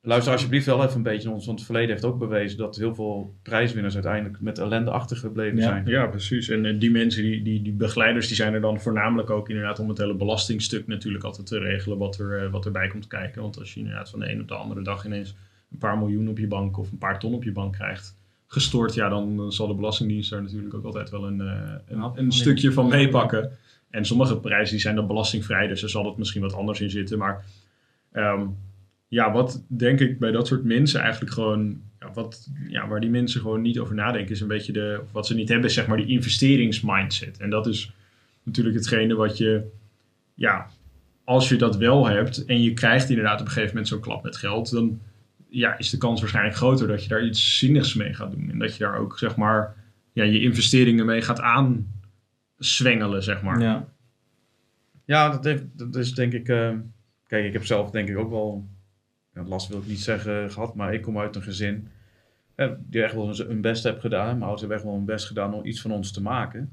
luister 0.00 0.32
alsjeblieft 0.32 0.66
wel 0.66 0.82
even 0.84 0.96
een 0.96 1.02
beetje 1.02 1.24
naar 1.26 1.36
ons, 1.36 1.46
want 1.46 1.58
het 1.58 1.66
verleden 1.66 1.90
heeft 1.90 2.04
ook 2.04 2.18
bewezen 2.18 2.58
dat 2.58 2.76
heel 2.76 2.94
veel 2.94 3.34
prijswinners 3.42 3.94
uiteindelijk 3.94 4.40
met 4.40 4.58
ellende 4.58 4.90
achtergebleven 4.90 5.58
Ja. 5.58 5.62
zijn. 5.62 5.86
Ja, 5.86 6.06
precies. 6.06 6.48
En 6.48 6.64
eh, 6.64 6.80
die 6.80 6.90
mensen, 6.90 7.22
die, 7.22 7.42
die, 7.42 7.62
die 7.62 7.72
begeleiders, 7.72 8.26
die 8.26 8.36
zijn 8.36 8.54
er 8.54 8.60
dan 8.60 8.80
voornamelijk 8.80 9.30
ook 9.30 9.48
inderdaad 9.48 9.78
om 9.78 9.88
het 9.88 9.98
hele 9.98 10.14
belastingstuk 10.14 10.86
natuurlijk 10.86 11.24
altijd 11.24 11.46
te 11.46 11.58
regelen 11.58 11.98
wat, 11.98 12.18
er, 12.18 12.44
eh, 12.44 12.50
wat 12.50 12.64
erbij 12.66 12.88
komt 12.88 13.06
kijken. 13.06 13.42
Want 13.42 13.58
als 13.58 13.74
je 13.74 13.80
inderdaad 13.80 14.10
van 14.10 14.20
de 14.20 14.30
een 14.32 14.40
op 14.40 14.48
de 14.48 14.54
andere 14.54 14.82
dag 14.82 15.04
ineens 15.06 15.36
een 15.72 15.78
paar 15.78 15.98
miljoen 15.98 16.28
op 16.28 16.38
je 16.38 16.46
bank 16.48 16.78
of 16.78 16.90
een 16.92 16.98
paar 16.98 17.18
ton 17.18 17.34
op 17.34 17.44
je 17.44 17.52
bank 17.52 17.72
krijgt 17.72 18.20
gestort, 18.52 18.94
ja, 18.94 19.08
dan 19.08 19.52
zal 19.52 19.66
de 19.66 19.74
Belastingdienst 19.74 20.30
daar 20.30 20.42
natuurlijk 20.42 20.74
ook 20.74 20.84
altijd 20.84 21.10
wel 21.10 21.26
een, 21.26 21.40
eh, 21.40 21.74
een, 21.86 22.12
een 22.14 22.32
stukje 22.32 22.72
van 22.72 22.88
meepakken. 22.88 23.50
En 23.90 24.04
sommige 24.04 24.36
prijzen 24.36 24.70
die 24.70 24.80
zijn 24.80 24.94
dan 24.94 25.06
belastingvrij, 25.06 25.66
dus 25.66 25.82
er 25.82 25.90
zal 25.90 26.06
het 26.06 26.16
misschien 26.16 26.42
wat 26.42 26.54
anders 26.54 26.80
in 26.80 26.90
zitten. 26.90 27.18
Maar 27.18 27.44
ehm, 28.12 28.46
ja, 29.08 29.32
wat 29.32 29.64
denk 29.66 30.00
ik 30.00 30.18
bij 30.18 30.30
dat 30.30 30.46
soort 30.46 30.64
mensen 30.64 31.00
eigenlijk 31.00 31.32
gewoon, 31.32 31.80
ja, 32.00 32.10
wat, 32.14 32.48
ja, 32.68 32.88
waar 32.88 33.00
die 33.00 33.10
mensen 33.10 33.40
gewoon 33.40 33.62
niet 33.62 33.78
over 33.78 33.94
nadenken, 33.94 34.34
is 34.34 34.40
een 34.40 34.48
beetje 34.48 34.72
de, 34.72 35.00
of 35.02 35.12
wat 35.12 35.26
ze 35.26 35.34
niet 35.34 35.48
hebben, 35.48 35.68
is 35.68 35.74
zeg 35.74 35.86
maar 35.86 35.96
die 35.96 36.06
investeringsmindset. 36.06 37.38
En 37.38 37.50
dat 37.50 37.66
is 37.66 37.92
natuurlijk 38.42 38.76
hetgene 38.76 39.14
wat 39.14 39.38
je, 39.38 39.62
ja, 40.34 40.70
als 41.24 41.48
je 41.48 41.56
dat 41.56 41.76
wel 41.76 42.06
hebt 42.06 42.44
en 42.44 42.62
je 42.62 42.72
krijgt 42.72 43.08
inderdaad 43.08 43.40
op 43.40 43.46
een 43.46 43.52
gegeven 43.52 43.68
moment 43.68 43.88
zo'n 43.88 44.00
klap 44.00 44.22
met 44.22 44.36
geld, 44.36 44.70
dan 44.70 45.00
ja, 45.52 45.78
is 45.78 45.90
de 45.90 45.98
kans 45.98 46.20
waarschijnlijk 46.20 46.56
groter 46.56 46.86
dat 46.88 47.02
je 47.02 47.08
daar 47.08 47.24
iets 47.24 47.58
zinnigs 47.58 47.94
mee 47.94 48.14
gaat 48.14 48.30
doen. 48.30 48.50
En 48.50 48.58
dat 48.58 48.72
je 48.76 48.84
daar 48.84 48.96
ook, 48.96 49.18
zeg 49.18 49.36
maar, 49.36 49.74
ja, 50.12 50.24
je 50.24 50.40
investeringen 50.40 51.06
mee 51.06 51.22
gaat 51.22 51.40
aanzwengelen, 51.40 53.22
zeg 53.22 53.42
maar. 53.42 53.60
Ja. 53.60 53.88
Ja, 55.04 55.28
dat, 55.30 55.44
heeft, 55.44 55.64
is 55.96 56.14
denk 56.14 56.32
ik. 56.32 56.48
eh, 56.48 56.70
kijk, 57.26 57.44
ik 57.46 57.52
heb 57.52 57.64
zelf 57.64 57.90
denk 57.90 58.08
ik 58.08 58.18
ook 58.18 58.30
wel. 58.30 58.68
Ja, 59.34 59.42
last 59.44 59.68
wil 59.68 59.78
ik 59.78 59.86
niet 59.86 60.00
zeggen 60.00 60.50
gehad, 60.50 60.74
maar 60.74 60.94
ik 60.94 61.02
kom 61.02 61.18
uit 61.18 61.36
een 61.36 61.42
gezin. 61.42 61.88
eh, 62.54 62.70
die 62.78 63.02
echt 63.02 63.14
wel 63.14 63.36
hun 63.36 63.60
best 63.60 63.84
heeft 63.84 64.00
gedaan. 64.00 64.26
Mijn 64.26 64.40
ouders 64.40 64.60
hebben 64.60 64.76
echt 64.78 64.86
wel 64.86 64.96
hun 64.96 65.04
best 65.04 65.26
gedaan 65.26 65.54
om 65.54 65.64
iets 65.64 65.80
van 65.80 65.90
ons 65.92 66.12
te 66.12 66.22
maken. 66.22 66.72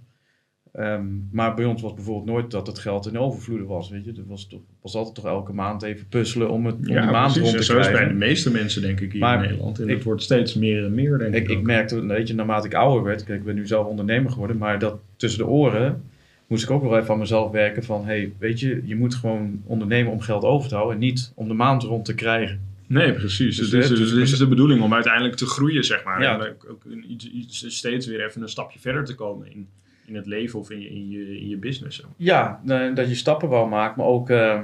Ehm, 0.73 1.03
maar 1.31 1.53
bij 1.55 1.65
ons 1.65 1.81
was 1.81 1.93
bijvoorbeeld 1.93 2.25
nooit 2.25 2.51
dat 2.51 2.67
het 2.67 2.79
geld 2.79 3.07
in 3.07 3.17
overvloeden 3.17 3.67
was. 3.67 3.89
Weet 3.89 4.05
je, 4.05 4.11
er 4.11 4.27
was, 4.27 4.47
toch, 4.47 4.59
was 4.81 4.95
altijd 4.95 5.15
toch 5.15 5.25
elke 5.25 5.53
maand 5.53 5.83
even 5.83 6.07
puzzelen 6.09 6.49
om 6.49 6.65
het 6.65 6.75
om 6.75 6.87
Ja, 6.87 7.01
die 7.01 7.11
maand 7.11 7.33
precies. 7.33 7.41
rond 7.51 7.57
te 7.57 7.63
zo 7.63 7.77
is 7.77 7.83
bij 7.85 7.93
krijgen. 7.93 8.13
de 8.19 8.25
meeste 8.25 8.51
mensen, 8.51 8.81
denk 8.81 8.99
ik, 8.99 9.11
hier 9.11 9.21
Maar 9.21 9.35
in 9.35 9.41
Nederland. 9.49 9.79
En 9.79 9.87
ik- 9.89 9.95
het 9.95 10.03
wordt 10.03 10.21
steeds 10.23 10.53
meer 10.53 10.85
en 10.85 10.93
meer, 10.93 11.17
denk 11.17 11.35
ik. 11.35 11.49
Ik, 11.49 11.61
merkte, 11.61 12.05
weet 12.05 12.27
je, 12.27 12.33
naarmate 12.33 12.67
ik 12.67 12.73
ouder 12.73 13.03
werd, 13.03 13.23
kijk, 13.23 13.39
ik 13.39 13.45
ben 13.45 13.55
nu 13.55 13.67
zelf 13.67 13.87
ondernemer 13.87 14.31
geworden, 14.31 14.57
maar 14.57 14.79
dat 14.79 14.99
tussen 15.15 15.39
de 15.39 15.47
oren 15.47 16.03
moest 16.47 16.63
ik 16.63 16.69
ook 16.69 16.81
wel 16.83 16.97
even 16.97 17.13
aan 17.13 17.19
mezelf 17.19 17.51
werken 17.51 17.83
van, 17.83 18.05
hey, 18.05 18.33
weet 18.39 18.59
je, 18.59 18.81
je 18.85 18.95
moet 18.95 19.15
gewoon 19.15 19.61
ondernemen 19.65 20.11
om 20.11 20.19
geld 20.21 20.43
over 20.43 20.69
te 20.69 20.75
houden 20.75 20.95
en 20.97 21.01
niet 21.03 21.31
om 21.35 21.47
de 21.47 21.53
maand 21.53 21.83
rond 21.83 22.05
te 22.05 22.15
krijgen. 22.15 22.59
Nee, 22.87 23.13
precies. 23.13 23.57
Dus, 23.57 23.69
Dus, 23.69 23.89
hè, 23.89 23.95
dus, 23.95 24.11
dus- 24.13 24.31
is 24.31 24.37
de 24.37 24.47
bedoeling 24.47 24.81
om 24.81 24.93
uiteindelijk 24.93 25.35
te 25.35 25.45
groeien, 25.45 25.83
zeg 25.83 26.03
maar. 26.03 26.21
Ja. 26.21 26.39
En 26.39 26.47
ook, 26.51 26.67
iets, 27.09 27.31
iets, 27.31 27.65
steeds 27.77 28.07
weer 28.07 28.25
even 28.25 28.41
een 28.41 28.49
stapje 28.49 28.79
verder 28.79 29.05
te 29.05 29.15
komen 29.15 29.51
in, 29.51 29.67
in 30.09 30.15
het 30.15 30.25
leven 30.25 30.59
of 30.59 30.71
in 30.71 30.81
je, 30.81 30.89
in 30.89 31.09
je, 31.09 31.39
in 31.39 31.49
je 31.49 31.57
business. 31.57 32.03
Ja, 32.17 32.61
eh, 32.67 32.95
dat 32.95 33.09
je 33.09 33.15
stappen 33.15 33.49
wou 33.49 33.69
maken, 33.69 33.97
maar 33.97 34.07
ook, 34.07 34.29
eh, 34.29 34.59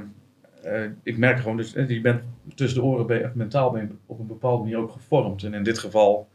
eh, 0.62 0.90
ik 1.02 1.18
merk 1.18 1.38
gewoon, 1.38 1.56
dus, 1.56 1.74
eh, 1.74 1.88
je 1.88 2.00
bent 2.00 2.22
tussen 2.54 2.80
de 2.80 2.84
oren 2.86 3.06
ben 3.06 3.32
mentaal 3.34 3.70
ben 3.70 3.80
je 3.82 3.88
op 4.06 4.18
een 4.18 4.26
bepaalde 4.26 4.62
manier 4.62 4.78
ook 4.78 4.90
gevormd. 4.90 5.42
En 5.42 5.54
in 5.54 5.62
dit 5.62 5.78
geval 5.78 6.28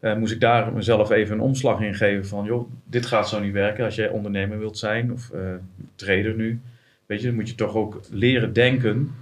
eh, 0.00 0.16
moest 0.16 0.32
ik 0.32 0.40
daar 0.40 0.72
mezelf 0.72 1.10
even 1.10 1.34
een 1.34 1.40
omslag 1.40 1.80
in 1.80 1.94
geven 1.94 2.26
van, 2.26 2.44
joh, 2.44 2.70
dit 2.84 3.06
gaat 3.06 3.28
zo 3.28 3.40
niet 3.40 3.52
werken 3.52 3.84
als 3.84 3.94
jij 3.94 4.08
ondernemer 4.08 4.58
wilt 4.58 4.78
zijn 4.78 5.12
of 5.12 5.30
eh, 5.30 5.54
trader 5.94 6.34
nu. 6.34 6.60
Weet 7.06 7.20
je, 7.20 7.26
dan 7.26 7.34
moet 7.34 7.48
je 7.48 7.54
toch 7.54 7.74
ook 7.74 8.00
leren 8.10 8.52
denken 8.52 9.14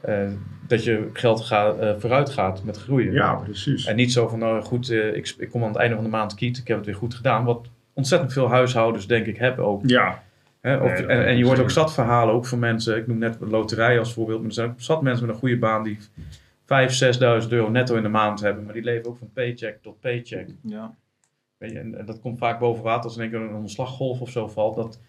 eh, 0.00 0.30
dat 0.66 0.84
je 0.84 1.10
geld 1.12 1.40
gaat, 1.40 1.78
eh, 1.78 1.94
vooruit 1.98 2.30
gaat 2.30 2.64
met 2.64 2.76
groeien. 2.76 3.12
Ja, 3.12 3.34
precies. 3.34 3.86
En 3.86 3.96
niet 3.96 4.12
zo 4.12 4.28
van, 4.28 4.38
nou 4.38 4.62
goed, 4.62 4.90
eh, 4.90 5.16
ik, 5.16 5.34
ik 5.38 5.50
kom 5.50 5.62
aan 5.62 5.68
het 5.68 5.78
einde 5.78 5.94
van 5.94 6.04
de 6.04 6.10
maand 6.10 6.34
kiet, 6.34 6.58
ik 6.58 6.68
heb 6.68 6.76
het 6.76 6.86
weer 6.86 6.94
goed 6.94 7.14
gedaan. 7.14 7.44
Wat 7.44 7.68
ontzettend 7.92 8.32
veel 8.32 8.48
huishoudens 8.48 9.06
denk 9.06 9.26
ik 9.26 9.36
hebben 9.36 9.64
ook. 9.64 9.82
Ja, 9.86 10.22
Hè? 10.60 10.76
Of, 10.76 10.92
Nee, 10.92 11.06
en, 11.06 11.26
en 11.26 11.36
je 11.36 11.44
hoort 11.44 11.58
ook 11.58 11.70
zat 11.70 11.94
verhalen, 11.94 12.34
ook 12.34 12.46
van 12.46 12.58
mensen. 12.58 12.96
Ik 12.96 13.06
noem 13.06 13.18
net 13.18 13.38
de 13.38 13.46
loterij 13.46 13.98
als 13.98 14.12
voorbeeld. 14.12 14.38
Maar 14.38 14.48
er 14.48 14.54
zijn 14.54 14.70
ook 14.70 14.80
zat 14.80 15.02
mensen 15.02 15.26
met 15.26 15.34
een 15.34 15.40
goede 15.40 15.58
baan 15.58 15.82
die 15.82 15.98
5.000, 15.98 17.42
6.000 17.42 17.48
euro 17.48 17.70
netto 17.70 17.96
in 17.96 18.02
de 18.02 18.08
maand 18.08 18.40
hebben. 18.40 18.64
Maar 18.64 18.74
die 18.74 18.82
leven 18.82 19.08
ook 19.10 19.16
van 19.16 19.30
paycheck 19.32 19.82
tot 19.82 20.00
paycheck. 20.00 20.48
Ja. 20.62 20.94
Weet 21.56 21.70
je, 21.70 21.78
en, 21.78 21.98
en 21.98 22.06
dat 22.06 22.20
komt 22.20 22.38
vaak 22.38 22.58
boven 22.58 22.82
water 22.84 23.04
als 23.04 23.16
er 23.16 23.22
in 23.22 23.30
één 23.32 23.40
keer 23.40 23.50
een 23.50 23.56
ontslaggolf 23.56 24.20
of 24.20 24.30
zo 24.30 24.48
valt. 24.48 24.74
Dat, 24.74 25.00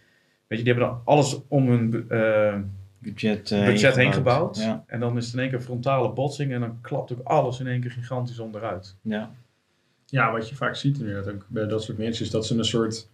weet 0.47 0.59
je, 0.59 0.65
die 0.65 0.73
hebben 0.73 0.91
dan 0.91 1.01
alles 1.05 1.39
om 1.47 1.67
hun, 1.67 2.05
eh, 2.09 2.55
budget, 3.00 3.51
eh, 3.51 3.65
budget 3.65 3.95
heen 3.95 4.13
gebouwd. 4.13 4.57
Ja, 4.57 4.83
En 4.88 5.00
dan 5.00 5.17
is 5.17 5.25
het 5.25 5.33
in 5.33 5.39
één 5.39 5.50
keer 5.50 5.61
frontale 5.61 6.09
botsing 6.13 6.51
en 6.51 6.59
dan 6.59 6.77
klapt 6.81 7.13
ook 7.13 7.21
alles 7.23 7.59
in 7.59 7.67
één 7.67 7.81
keer 7.81 7.91
gigantisch 7.91 8.39
onderuit. 8.39 8.95
ja. 9.01 9.31
Ja, 10.11 10.31
wat 10.31 10.49
je 10.49 10.55
vaak 10.55 10.75
ziet 10.75 10.99
inderdaad 10.99 11.33
ook 11.33 11.45
bij 11.47 11.67
dat 11.67 11.83
soort 11.83 11.97
mensen 11.97 12.25
is 12.25 12.31
dat 12.31 12.45
ze 12.45 12.57
een 12.57 12.65
soort, 12.65 13.09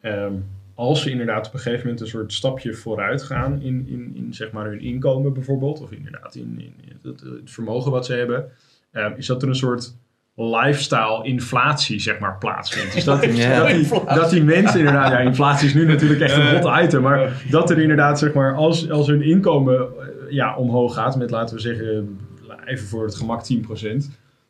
ehm, 0.00 0.32
als 0.74 1.02
ze 1.02 1.10
inderdaad 1.10 1.46
op 1.46 1.54
een 1.54 1.60
gegeven 1.60 1.84
moment 1.84 2.00
een 2.00 2.06
soort 2.06 2.32
stapje 2.32 2.74
vooruit 2.74 3.22
gaan 3.22 3.62
in, 3.62 3.86
in, 3.88 4.12
in 4.14 4.34
zeg 4.34 4.50
maar 4.50 4.66
hun 4.66 4.80
inkomen 4.80 5.32
bijvoorbeeld, 5.32 5.80
of 5.80 5.92
inderdaad 5.92 6.34
in, 6.34 6.54
in 6.58 6.98
het, 7.02 7.20
het 7.20 7.50
vermogen 7.50 7.90
wat 7.90 8.06
ze 8.06 8.14
hebben, 8.14 8.50
ehm, 8.92 9.12
is 9.16 9.26
dat 9.26 9.42
er 9.42 9.48
een 9.48 9.54
soort 9.54 9.94
lifestyle 10.34 11.24
inflatie 11.24 12.00
zeg 12.00 12.18
maar 12.18 12.38
plaatsvindt. 12.38 12.94
Dus 12.94 13.04
dat, 13.04 13.24
Ja. 13.24 13.58
dat, 13.58 13.68
die, 13.68 13.88
dat 14.14 14.30
die 14.30 14.42
mensen 14.44 14.78
inderdaad, 14.78 15.10
ja 15.10 15.18
inflatie 15.18 15.68
is 15.68 15.74
nu 15.74 15.86
natuurlijk 15.86 16.20
echt 16.20 16.36
een 16.36 16.60
hot 16.60 16.82
item, 16.82 17.02
maar 17.02 17.42
dat 17.50 17.70
er 17.70 17.78
inderdaad 17.78 18.18
zeg 18.18 18.32
maar 18.32 18.54
als, 18.54 18.90
als 18.90 19.06
hun 19.06 19.22
inkomen 19.22 19.78
eh, 19.80 20.06
ja, 20.30 20.56
omhoog 20.56 20.94
gaat 20.94 21.16
met 21.16 21.30
laten 21.30 21.54
we 21.54 21.60
zeggen 21.60 22.18
even 22.64 22.86
voor 22.86 23.04
het 23.04 23.14
gemak 23.14 23.42
10%, 23.42 23.56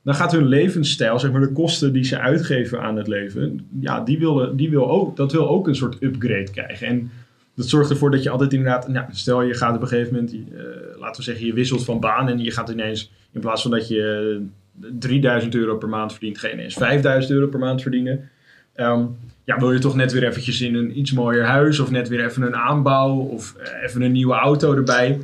dan 0.03 0.15
gaat 0.15 0.33
hun 0.33 0.47
levensstijl, 0.47 1.19
zeg 1.19 1.33
maar 1.33 1.41
de 1.41 1.53
kosten 1.53 1.93
die 1.93 2.05
ze 2.05 2.19
uitgeven 2.19 2.81
aan 2.81 2.97
het 2.97 3.07
leven, 3.07 3.69
ja, 3.81 4.01
die 4.01 4.19
willen, 4.19 4.57
die 4.57 4.71
wil 4.71 4.91
ook, 4.91 5.17
dat 5.17 5.33
wil 5.33 5.49
ook 5.49 5.69
een 5.69 5.75
soort 5.75 6.03
upgrade 6.03 6.51
krijgen. 6.51 6.87
En 6.87 7.11
dat 7.55 7.69
zorgt 7.69 7.91
ervoor 7.91 8.11
dat 8.11 8.23
je 8.23 8.31
altijd 8.31 8.53
inderdaad, 8.53 8.89
nou, 8.89 9.07
stel 9.11 9.43
je 9.43 9.55
gaat 9.55 9.77
op 9.77 9.83
een 9.83 9.89
gegeven 9.89 10.15
moment, 10.15 10.33
eh, 10.33 10.99
laten 10.99 11.17
we 11.17 11.23
zeggen, 11.23 11.47
je 11.47 11.53
wisselt 11.53 11.85
van 11.85 12.01
baan 12.01 12.29
en 12.29 12.39
je 12.39 12.51
gaat 12.51 12.69
ineens, 12.69 13.13
in 13.33 13.41
plaats 13.41 13.63
van 13.63 13.71
dat 13.71 13.89
je 13.89 14.41
eh, 14.81 14.89
3000 14.99 15.55
euro 15.55 15.77
per 15.77 15.89
maand 15.89 16.13
verdient, 16.13 16.39
ga 16.39 16.47
je 16.47 16.53
ineens 16.53 16.75
5000 16.75 17.33
euro 17.33 17.47
per 17.47 17.59
maand 17.59 17.83
verdienen. 17.83 18.31
Ehm, 18.75 19.05
ja, 19.45 19.59
wil 19.59 19.73
je 19.73 19.79
toch 19.79 19.95
net 19.95 20.13
weer 20.13 20.25
eventjes 20.25 20.61
in 20.61 20.75
een 20.75 20.99
iets 20.99 21.13
mooier 21.13 21.45
huis 21.45 21.79
of 21.79 21.91
net 21.91 22.09
weer 22.09 22.25
even 22.25 22.43
een 22.43 22.57
aanbouw 22.57 23.17
of 23.17 23.55
eh, 23.55 23.83
even 23.83 24.03
een 24.03 24.13
nieuwe 24.13 24.35
auto 24.35 24.75
erbij. 24.75 25.19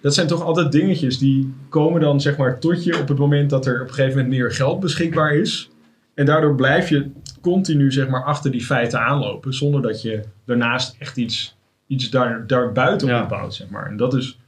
Dat 0.00 0.14
zijn 0.14 0.26
toch 0.26 0.42
altijd 0.42 0.72
dingetjes 0.72 1.18
die 1.18 1.54
komen 1.68 2.00
dan 2.00 2.20
zeg 2.20 2.36
maar 2.36 2.58
tot 2.58 2.84
je 2.84 3.00
op 3.00 3.08
het 3.08 3.18
moment 3.18 3.50
dat 3.50 3.66
er 3.66 3.74
op 3.82 3.88
een 3.88 3.94
gegeven 3.94 4.16
moment 4.18 4.36
meer 4.38 4.52
geld 4.52 4.80
beschikbaar 4.80 5.34
is. 5.34 5.70
En 6.14 6.26
daardoor 6.26 6.54
blijf 6.54 6.88
je 6.88 7.10
continu 7.40 7.92
zeg 7.92 8.08
maar 8.08 8.24
achter 8.24 8.50
die 8.50 8.64
feiten 8.64 9.00
aanlopen 9.00 9.54
zonder 9.54 9.82
dat 9.82 10.02
je 10.02 10.22
daarnaast 10.44 10.96
echt 10.98 11.16
iets, 11.16 11.56
iets 11.86 12.10
daar, 12.10 12.46
daarbuiten 12.46 13.08
Ja. 13.08 13.22
opbouwt 13.22 13.54
zeg 13.54 13.68
maar. 13.68 13.86
En 13.86 13.96
dat 13.96 14.14
is 14.14 14.38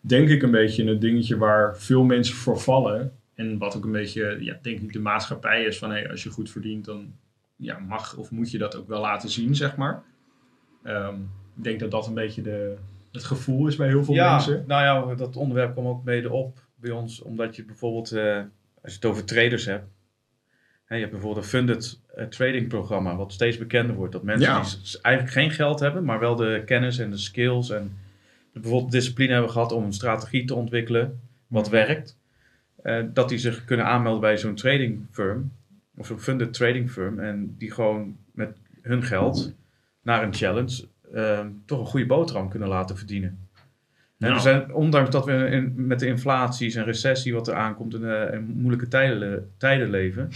denk 0.00 0.28
ik 0.28 0.42
een 0.42 0.50
beetje 0.50 0.84
een 0.84 0.98
dingetje 0.98 1.36
waar 1.36 1.76
veel 1.78 2.04
mensen 2.04 2.34
voor 2.36 2.60
vallen. 2.60 3.12
En 3.34 3.58
wat 3.58 3.76
ook 3.76 3.84
een 3.84 3.92
beetje, 3.92 4.36
ja, 4.40 4.58
denk 4.62 4.80
ik, 4.80 4.92
de 4.92 4.98
maatschappij 4.98 5.64
is 5.64 5.78
van 5.78 5.90
hey, 5.90 6.10
als 6.10 6.22
je 6.22 6.30
goed 6.30 6.50
verdient, 6.50 6.84
dan 6.84 7.12
ja, 7.56 7.78
mag 7.78 8.16
of 8.16 8.30
moet 8.30 8.50
je 8.50 8.58
dat 8.58 8.76
ook 8.76 8.88
wel 8.88 9.00
laten 9.00 9.28
zien, 9.30 9.54
zeg 9.56 9.76
maar. 9.76 10.02
Ehm, 10.82 11.14
ik 11.56 11.64
denk 11.64 11.80
dat 11.80 11.90
dat 11.90 12.06
een 12.06 12.14
beetje 12.14 12.42
de, 12.42 12.74
het 13.14 13.24
gevoel 13.24 13.66
is 13.66 13.76
bij 13.76 13.88
heel 13.88 14.04
veel 14.04 14.14
ja, 14.14 14.30
mensen. 14.30 14.64
nou 14.66 15.08
ja, 15.08 15.14
dat 15.14 15.36
onderwerp 15.36 15.72
kwam 15.72 15.86
ook 15.86 16.04
mede 16.04 16.30
op 16.30 16.58
bij 16.74 16.90
ons, 16.90 17.22
omdat 17.22 17.56
je 17.56 17.64
bijvoorbeeld, 17.64 18.12
eh, 18.12 18.36
als 18.82 18.92
je 18.92 18.94
het 18.94 19.04
over 19.04 19.24
traders 19.24 19.64
hebt, 19.64 19.86
hè, 20.84 20.94
je 20.94 21.00
hebt 21.00 21.12
bijvoorbeeld 21.12 21.44
een 21.44 21.50
funded 21.50 22.00
eh, 22.14 22.24
trading 22.26 22.68
programma, 22.68 23.16
wat 23.16 23.32
steeds 23.32 23.58
bekender 23.58 23.96
wordt. 23.96 24.12
Dat 24.12 24.22
mensen 24.22 24.50
Ja. 24.52 24.62
die 24.62 24.98
eigenlijk 25.02 25.34
geen 25.34 25.50
geld 25.50 25.80
hebben, 25.80 26.04
maar 26.04 26.18
wel 26.18 26.36
de 26.36 26.62
kennis 26.66 26.98
en 26.98 27.10
de 27.10 27.16
skills 27.16 27.70
en 27.70 27.96
bijvoorbeeld 28.52 28.92
discipline 28.92 29.32
hebben 29.32 29.50
gehad 29.50 29.72
om 29.72 29.84
een 29.84 29.92
strategie 29.92 30.44
te 30.44 30.54
ontwikkelen, 30.54 31.20
wat 31.46 31.68
werkt, 31.68 32.18
eh, 32.82 33.02
dat 33.12 33.28
die 33.28 33.38
zich 33.38 33.64
kunnen 33.64 33.86
aanmelden 33.86 34.20
bij 34.20 34.38
zo'n 34.38 34.54
trading 34.54 35.06
firm, 35.10 35.52
of 35.96 36.06
zo'n 36.06 36.20
funded 36.20 36.52
trading 36.52 36.90
firm, 36.90 37.18
en 37.18 37.54
die 37.58 37.70
gewoon 37.72 38.16
met 38.32 38.56
hun 38.82 39.02
geld 39.02 39.52
naar 40.02 40.22
een 40.22 40.34
challenge 40.34 40.84
eh, 41.14 41.46
toch 41.66 41.78
een 41.80 41.86
goede 41.86 42.06
boterham 42.06 42.48
kunnen 42.48 42.68
laten 42.68 42.96
verdienen. 42.96 43.48
En 44.18 44.28
Nou. 44.30 44.40
zijn, 44.40 44.74
ondanks 44.74 45.10
dat 45.10 45.24
we 45.24 45.32
in, 45.32 45.72
met 45.86 45.98
de 45.98 46.06
inflaties 46.06 46.74
en 46.74 46.84
recessie 46.84 47.34
wat 47.34 47.48
er 47.48 47.54
aankomt 47.54 47.94
en, 47.94 48.04
eh, 48.04 48.34
en 48.34 48.44
moeilijke 48.44 48.88
tijden, 48.88 49.52
tijden 49.56 49.90
leven, 49.90 50.28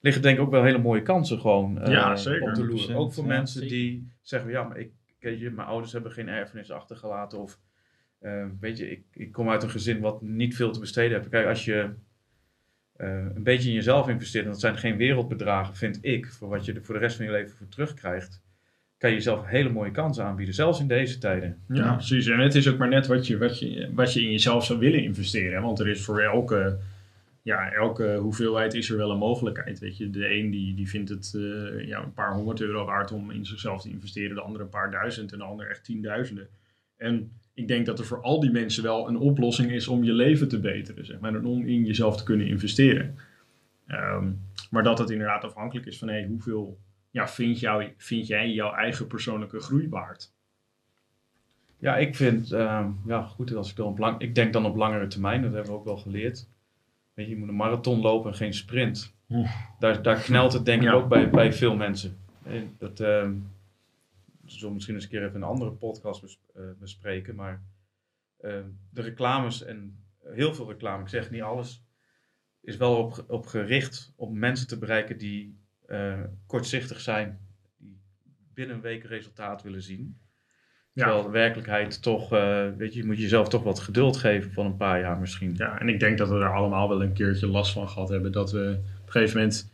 liggen 0.00 0.22
denk 0.22 0.36
ik 0.38 0.42
ook 0.44 0.50
wel 0.50 0.62
hele 0.64 0.78
mooie 0.78 1.02
kansen 1.02 1.40
gewoon 1.40 1.80
eh, 1.80 1.92
Ja, 1.92 2.16
zeker. 2.16 2.48
op 2.48 2.54
de 2.54 2.64
loer. 2.66 2.78
100%, 2.92 2.96
Ook 2.96 3.12
voor 3.12 3.24
ja, 3.24 3.28
mensen 3.28 3.60
zeker. 3.60 3.76
die 3.76 4.12
zeggen, 4.22 4.50
ja, 4.50 4.62
maar 4.62 4.78
ik, 4.78 4.90
weet 5.20 5.40
je, 5.40 5.50
mijn 5.50 5.68
ouders 5.68 5.92
hebben 5.92 6.12
geen 6.12 6.28
erfenis 6.28 6.70
achtergelaten 6.70 7.38
of 7.38 7.58
eh, 8.18 8.46
weet 8.60 8.78
je, 8.78 8.90
ik, 8.90 9.02
ik 9.12 9.32
kom 9.32 9.50
uit 9.50 9.62
een 9.62 9.70
gezin 9.70 10.00
wat 10.00 10.22
niet 10.22 10.56
veel 10.56 10.72
te 10.72 10.80
besteden 10.80 11.16
heeft. 11.18 11.28
Kijk, 11.28 11.46
als 11.46 11.64
je 11.64 11.90
eh, 12.96 13.08
een 13.34 13.42
beetje 13.42 13.68
in 13.68 13.74
jezelf 13.74 14.08
investeert, 14.08 14.44
en 14.44 14.50
dat 14.50 14.60
zijn 14.60 14.78
geen 14.78 14.96
wereldbedragen, 14.96 15.74
vind 15.76 15.98
ik, 16.00 16.26
voor 16.26 16.48
wat 16.48 16.64
je 16.64 16.72
er 16.72 16.84
voor 16.84 16.94
de 16.94 17.00
rest 17.00 17.16
van 17.16 17.24
je 17.24 17.30
leven 17.30 17.56
voor 17.56 17.68
terugkrijgt, 17.68 18.42
kan 18.98 19.10
je 19.10 19.16
jezelf 19.16 19.46
hele 19.46 19.68
mooie 19.68 19.90
kansen 19.90 20.24
aanbieden, 20.24 20.54
zelfs 20.54 20.80
in 20.80 20.88
deze 20.88 21.18
tijden. 21.18 21.58
Ja, 21.68 21.94
precies. 21.94 22.26
En 22.26 22.38
het 22.38 22.54
is 22.54 22.68
ook 22.68 22.78
maar 22.78 22.88
net 22.88 23.06
wat 23.06 23.26
je, 23.26 23.38
wat, 23.38 23.58
je, 23.58 23.90
wat 23.94 24.12
je 24.12 24.20
in 24.20 24.30
jezelf 24.30 24.64
zou 24.64 24.78
willen 24.78 25.02
investeren. 25.02 25.62
Want 25.62 25.80
er 25.80 25.88
is 25.88 26.04
voor 26.04 26.20
elke, 26.20 26.78
ja, 27.42 27.72
elke 27.72 28.16
hoeveelheid 28.16 28.74
is 28.74 28.90
er 28.90 28.96
wel 28.96 29.10
een 29.10 29.18
mogelijkheid. 29.18 29.78
Weet 29.78 29.96
je. 29.96 30.10
De 30.10 30.34
een 30.34 30.50
die, 30.50 30.74
die 30.74 30.88
vindt 30.88 31.08
het 31.08 31.32
eh, 31.36 31.86
ja, 31.86 32.02
een 32.02 32.12
paar 32.12 32.34
honderd 32.34 32.60
euro 32.60 32.84
waard 32.84 33.12
om 33.12 33.30
in 33.30 33.46
zichzelf 33.46 33.82
te 33.82 33.90
investeren. 33.90 34.34
De 34.34 34.42
andere 34.42 34.64
een 34.64 34.70
paar 34.70 34.90
duizend 34.90 35.32
en 35.32 35.38
de 35.38 35.44
ander 35.44 35.70
echt 35.70 35.84
tienduizenden. 35.84 36.48
En 36.96 37.32
ik 37.54 37.68
denk 37.68 37.86
dat 37.86 37.98
er 37.98 38.04
voor 38.04 38.22
al 38.22 38.40
die 38.40 38.50
mensen 38.50 38.82
wel 38.82 39.08
een 39.08 39.18
oplossing 39.18 39.70
is 39.70 39.88
om 39.88 40.04
je 40.04 40.12
leven 40.12 40.48
te 40.48 40.60
beteren. 40.60 41.06
Zeg 41.06 41.18
maar, 41.18 41.34
en 41.34 41.46
om 41.46 41.66
in 41.66 41.84
jezelf 41.84 42.16
te 42.16 42.24
kunnen 42.24 42.46
investeren. 42.46 43.14
Ehm, 43.86 44.30
maar 44.70 44.82
dat 44.82 44.98
het 44.98 45.10
inderdaad 45.10 45.44
afhankelijk 45.44 45.86
is 45.86 45.98
van 45.98 46.08
hey, 46.08 46.26
hoeveel 46.26 46.78
ja, 47.10 47.28
vind, 47.28 47.60
jou, 47.60 47.92
vind 47.96 48.26
jij 48.26 48.50
jouw 48.50 48.72
eigen 48.72 49.06
persoonlijke 49.06 49.60
groei 49.60 49.88
waard? 49.88 50.32
Ja, 51.78 51.96
ik 51.96 52.14
vind, 52.16 52.52
ehm, 52.52 52.90
ja 53.06 53.22
goed, 53.22 53.54
als 53.54 53.70
ik, 53.70 53.76
dan 53.76 53.86
op 53.86 53.98
lang, 53.98 54.20
ik 54.20 54.34
denk 54.34 54.52
dan 54.52 54.66
op 54.66 54.76
langere 54.76 55.06
termijn, 55.06 55.42
dat 55.42 55.52
hebben 55.52 55.72
we 55.72 55.78
ook 55.78 55.84
wel 55.84 55.96
geleerd. 55.96 56.48
Weet 57.14 57.26
je, 57.26 57.32
je 57.32 57.38
moet 57.38 57.48
een 57.48 57.54
marathon 57.56 58.00
lopen 58.00 58.30
en 58.30 58.36
geen 58.36 58.54
sprint. 58.54 59.14
Daar, 59.78 60.02
daar 60.02 60.20
knelt 60.20 60.52
het 60.52 60.64
denk 60.64 60.82
ik 60.82 60.88
Ja. 60.88 60.94
ook 60.94 61.08
bij, 61.08 61.30
bij 61.30 61.52
veel 61.52 61.76
mensen. 61.76 62.18
Dat 62.78 62.98
we 62.98 63.34
zullen 64.44 64.74
misschien 64.74 64.94
eens 64.94 65.04
een 65.04 65.10
keer 65.10 65.22
even 65.24 65.34
een 65.34 65.42
andere 65.48 65.70
podcast 65.70 66.20
bes- 66.20 66.40
eh, 66.54 66.62
bespreken, 66.78 67.34
maar 67.34 67.62
ehm, 68.40 68.64
de 68.90 69.02
reclames 69.02 69.64
en 69.64 70.04
heel 70.24 70.54
veel 70.54 70.68
reclame, 70.68 71.02
ik 71.02 71.08
zeg 71.08 71.30
niet 71.30 71.42
alles, 71.42 71.82
is 72.60 72.76
wel 72.76 72.96
op, 72.96 73.24
op 73.28 73.46
gericht 73.46 74.12
om 74.16 74.38
mensen 74.38 74.66
te 74.68 74.78
bereiken 74.78 75.18
die 75.18 75.57
eh, 75.88 76.20
kortzichtig 76.46 77.00
zijn, 77.00 77.38
die 77.78 78.00
binnen 78.54 78.76
een 78.76 78.82
week 78.82 79.04
resultaat 79.04 79.62
willen 79.62 79.82
zien. 79.82 80.18
Ja. 80.92 81.04
Terwijl 81.04 81.22
de 81.22 81.30
werkelijkheid 81.30 82.02
toch, 82.02 82.32
eh, 82.32 82.66
weet 82.76 82.92
je, 82.94 83.00
je 83.00 83.06
moet 83.06 83.18
jezelf 83.18 83.48
toch 83.48 83.62
wat 83.62 83.80
geduld 83.80 84.16
geven 84.16 84.52
van 84.52 84.66
een 84.66 84.76
paar 84.76 85.00
jaar 85.00 85.18
misschien. 85.18 85.54
Ja, 85.56 85.80
en 85.80 85.88
ik 85.88 86.00
denk 86.00 86.18
dat 86.18 86.28
we 86.28 86.34
er 86.34 86.54
allemaal 86.54 86.88
wel 86.88 87.02
een 87.02 87.12
keertje 87.12 87.46
last 87.46 87.72
van 87.72 87.88
gehad 87.88 88.08
hebben. 88.08 88.32
Dat 88.32 88.52
we 88.52 88.78
op 89.00 89.06
een 89.06 89.12
gegeven 89.12 89.36
moment 89.36 89.70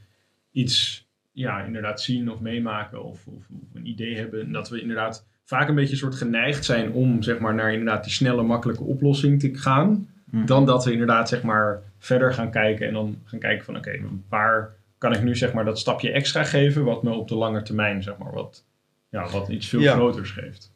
iets, 0.50 1.08
ja, 1.32 1.62
inderdaad 1.62 2.00
zien 2.00 2.30
of 2.30 2.40
meemaken 2.40 3.04
of, 3.04 3.26
of, 3.26 3.48
of 3.48 3.74
een 3.74 3.86
idee 3.86 4.16
hebben. 4.16 4.40
En 4.40 4.52
dat 4.52 4.68
we 4.68 4.80
inderdaad 4.80 5.26
vaak 5.44 5.68
een 5.68 5.74
beetje 5.74 5.96
soort 5.96 6.14
geneigd 6.14 6.64
zijn 6.64 6.92
om, 6.92 7.22
zeg 7.22 7.38
maar, 7.38 7.54
naar 7.54 7.72
inderdaad 7.72 8.04
die 8.04 8.12
snelle, 8.12 8.42
makkelijke 8.42 8.84
oplossing 8.84 9.40
te 9.40 9.54
gaan. 9.54 10.08
Hm. 10.30 10.46
Dan 10.46 10.66
dat 10.66 10.84
we 10.84 10.92
inderdaad, 10.92 11.28
zeg 11.28 11.42
maar, 11.42 11.82
verder 11.98 12.34
gaan 12.34 12.50
kijken 12.50 12.86
en 12.86 12.92
dan 12.92 13.18
gaan 13.24 13.38
kijken 13.38 13.64
van, 13.64 13.76
oké, 13.76 14.00
waar 14.28 14.74
kan 15.04 15.12
ik 15.14 15.22
nu, 15.22 15.36
zeg 15.36 15.52
maar, 15.52 15.64
dat 15.64 15.78
stapje 15.78 16.10
extra 16.12 16.44
geven, 16.44 16.84
wat 16.84 17.02
me 17.02 17.10
op 17.10 17.28
de 17.28 17.34
lange 17.34 17.62
termijn, 17.62 18.02
zeg 18.02 18.16
maar, 18.16 18.32
wat, 18.32 18.64
ja, 19.08 19.28
wat 19.30 19.48
iets 19.48 19.68
veel 19.68 19.80
Ja. 19.80 19.94
groters 19.94 20.30
geeft. 20.30 20.72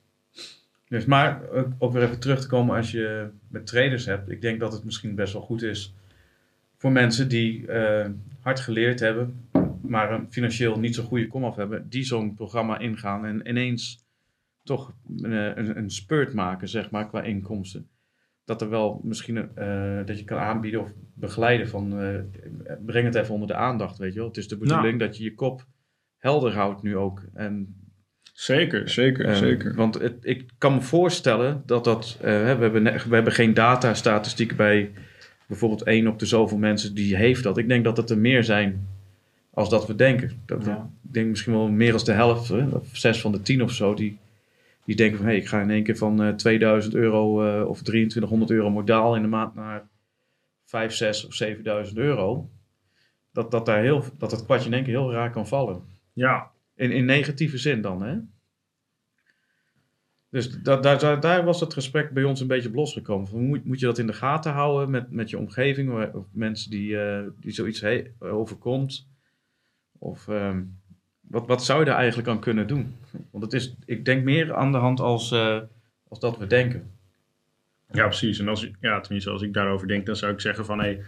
Dus, 0.89 1.05
maar 1.05 1.41
ook 1.79 1.93
weer 1.93 2.03
even 2.03 2.19
terug 2.21 2.41
te 2.41 2.47
komen 2.47 2.77
als 2.77 2.91
je 2.91 3.29
met 3.49 3.67
traders 3.67 4.05
hebt. 4.07 4.31
Ik 4.31 4.41
denk 4.41 4.61
dat 4.61 4.73
het 4.73 4.85
misschien 4.85 5.15
best 5.15 5.33
wel 5.33 5.43
goed 5.43 5.63
is 5.63 5.95
voor 6.77 6.93
mensen 6.93 7.29
die 7.29 7.67
eh, 7.67 8.07
hard 8.41 8.61
geleerd 8.61 9.01
hebben, 9.01 9.49
maar 9.81 10.13
een 10.13 10.27
financieel 10.31 10.79
niet 10.79 10.95
zo'n 10.95 11.05
goede 11.07 11.27
komaf 11.27 11.57
hebben, 11.57 11.89
die 11.89 12.05
zo'n 12.05 12.35
programma 12.35 12.79
ingaan 12.79 13.25
en 13.27 13.49
ineens 13.49 14.05
toch 14.65 14.93
een, 15.23 15.33
eh, 15.33 15.57
een, 15.65 15.77
een 15.79 15.91
spurt 15.91 16.33
maken, 16.35 16.69
zeg 16.69 16.91
maar, 16.91 17.09
qua 17.09 17.23
inkomsten. 17.23 17.89
Dat 18.49 18.63
er 18.63 18.69
wel 18.69 19.01
misschien 19.05 19.37
eh, 19.55 19.99
dat 20.05 20.19
je 20.19 20.25
kan 20.25 20.39
aanbieden 20.39 20.81
of 20.81 20.93
begeleiden 21.15 21.69
van 21.69 22.01
eh, 22.01 22.75
breng 22.87 23.05
het 23.07 23.15
even 23.15 23.35
onder 23.35 23.49
de 23.49 23.55
aandacht, 23.55 23.99
weet 23.99 24.13
je 24.13 24.19
wel. 24.19 24.29
Het 24.29 24.37
is 24.37 24.49
de 24.49 24.57
bedoeling 24.57 24.99
dat 24.99 25.17
je 25.17 25.25
je 25.25 25.35
kop 25.35 25.67
helder 26.17 26.55
houdt 26.55 26.83
nu 26.83 26.97
ook. 26.97 27.23
En 27.35 27.77
Zeker, 28.33 28.89
zeker, 28.89 29.25
eh, 29.25 29.35
zeker. 29.35 29.75
Want 29.75 29.95
het, 29.95 30.15
ik 30.21 30.51
kan 30.59 30.75
me 30.75 30.81
voorstellen 30.81 31.63
dat 31.67 31.85
dat... 31.85 32.17
we, 32.21 32.29
hebben, 32.29 32.83
we 32.83 33.15
hebben 33.15 33.33
geen 33.33 33.55
datastatistieken 33.55 34.57
bij 34.57 34.91
bijvoorbeeld 35.47 35.83
één 35.83 36.07
op 36.07 36.19
de 36.19 36.27
zoveel 36.27 36.59
mensen 36.59 36.95
die 36.95 37.17
heeft 37.17 37.43
dat. 37.43 37.59
Ik 37.59 37.69
denk 37.69 37.85
dat 37.85 37.97
het 37.97 38.11
er 38.11 38.19
meer 38.19 38.45
zijn 38.45 38.89
als 39.51 39.69
dat 39.69 39.87
we 39.87 39.95
denken. 39.95 40.43
Dat, 40.47 40.65
Ja. 40.65 40.91
Ik 41.05 41.13
denk 41.13 41.29
misschien 41.29 41.53
wel 41.53 41.69
meer 41.69 41.93
als 41.93 42.05
de 42.05 42.13
helft, 42.13 42.49
hè, 42.49 42.67
of 42.67 42.89
zes 42.93 43.21
van 43.21 43.33
de 43.33 43.43
tien 43.43 43.63
of 43.63 43.73
zo, 43.73 43.95
die, 43.95 44.19
die 44.89 44.97
denken 44.97 45.19
van... 45.19 45.27
hé, 45.27 45.33
ik 45.35 45.47
ga 45.49 45.61
in 45.61 45.71
één 45.71 45.83
keer 45.83 45.97
van 45.97 46.23
eh 46.23 46.35
2000 46.35 46.95
euro 46.95 47.43
eh, 47.47 47.69
of 47.69 47.83
2300 47.83 48.51
euro 48.51 48.71
modaal 48.71 49.17
in 49.17 49.23
de 49.23 49.29
maand 49.29 49.55
naar 49.55 49.89
5, 50.65 50.93
6 50.95 51.27
of 51.27 51.35
7000 51.35 51.99
euro. 51.99 52.51
Dat, 53.33 53.51
dat, 53.51 53.67
daar 53.67 53.83
heel, 53.83 54.05
dat 54.19 54.31
het 54.31 54.45
kwartje 54.45 54.69
in 54.69 54.75
één 54.75 54.85
keer 54.85 54.99
heel 54.99 55.13
raar 55.13 55.31
kan 55.31 55.47
vallen. 55.49 55.83
Ja, 56.13 56.51
In, 56.75 56.91
in 56.93 57.05
negatieve 57.05 57.59
zin 57.59 57.81
dan, 57.81 58.03
hè? 58.03 58.19
Dus 60.31 60.51
da, 60.63 60.77
da- 60.77 60.97
da- 60.97 61.17
daar 61.17 61.45
was 61.45 61.61
het 61.61 61.73
gesprek 61.73 62.11
bij 62.11 62.25
ons 62.25 62.41
een 62.41 62.47
beetje 62.47 62.69
op 62.69 62.75
losgekomen. 62.75 63.47
Moet, 63.47 63.65
moet 63.65 63.81
je 63.81 63.87
dat 63.87 63.99
in 63.99 64.07
de 64.07 64.13
gaten 64.13 64.53
houden 64.53 64.91
met, 64.91 65.11
met 65.11 65.31
je 65.31 65.39
omgeving, 65.39 66.15
of 66.15 66.27
mensen 66.33 66.71
die, 66.71 67.01
eh, 67.01 67.27
die 67.41 67.53
zoiets 67.53 67.81
he- 67.81 68.11
overkomt? 68.19 69.09
Of 69.99 70.29
ehm, 70.29 70.65
wat, 71.29 71.47
wat 71.47 71.65
zou 71.65 71.79
je 71.79 71.85
daar 71.85 71.97
eigenlijk 71.97 72.29
aan 72.29 72.41
kunnen 72.41 72.67
doen? 72.67 72.97
Want 73.31 73.45
het 73.45 73.53
is, 73.53 73.75
ik 73.85 74.05
denk 74.05 74.25
meer 74.25 74.55
aan 74.55 74.73
de 74.73 74.79
hand 74.79 75.01
als, 75.01 75.33
eh, 75.33 75.59
als 76.09 76.21
dat 76.21 76.39
we 76.39 76.47
denken. 76.47 76.91
Ja, 77.93 78.07
precies. 78.07 78.39
En 78.39 78.49
als, 78.49 78.71
ja, 78.81 79.01
tenminste, 79.01 79.31
als 79.31 79.43
ik 79.43 79.55
daarover 79.55 79.89
denk, 79.89 80.07
dan 80.07 80.17
zou 80.17 80.33
ik 80.33 80.41
zeggen 80.41 80.65
van... 80.65 80.79
Hey, 80.79 81.03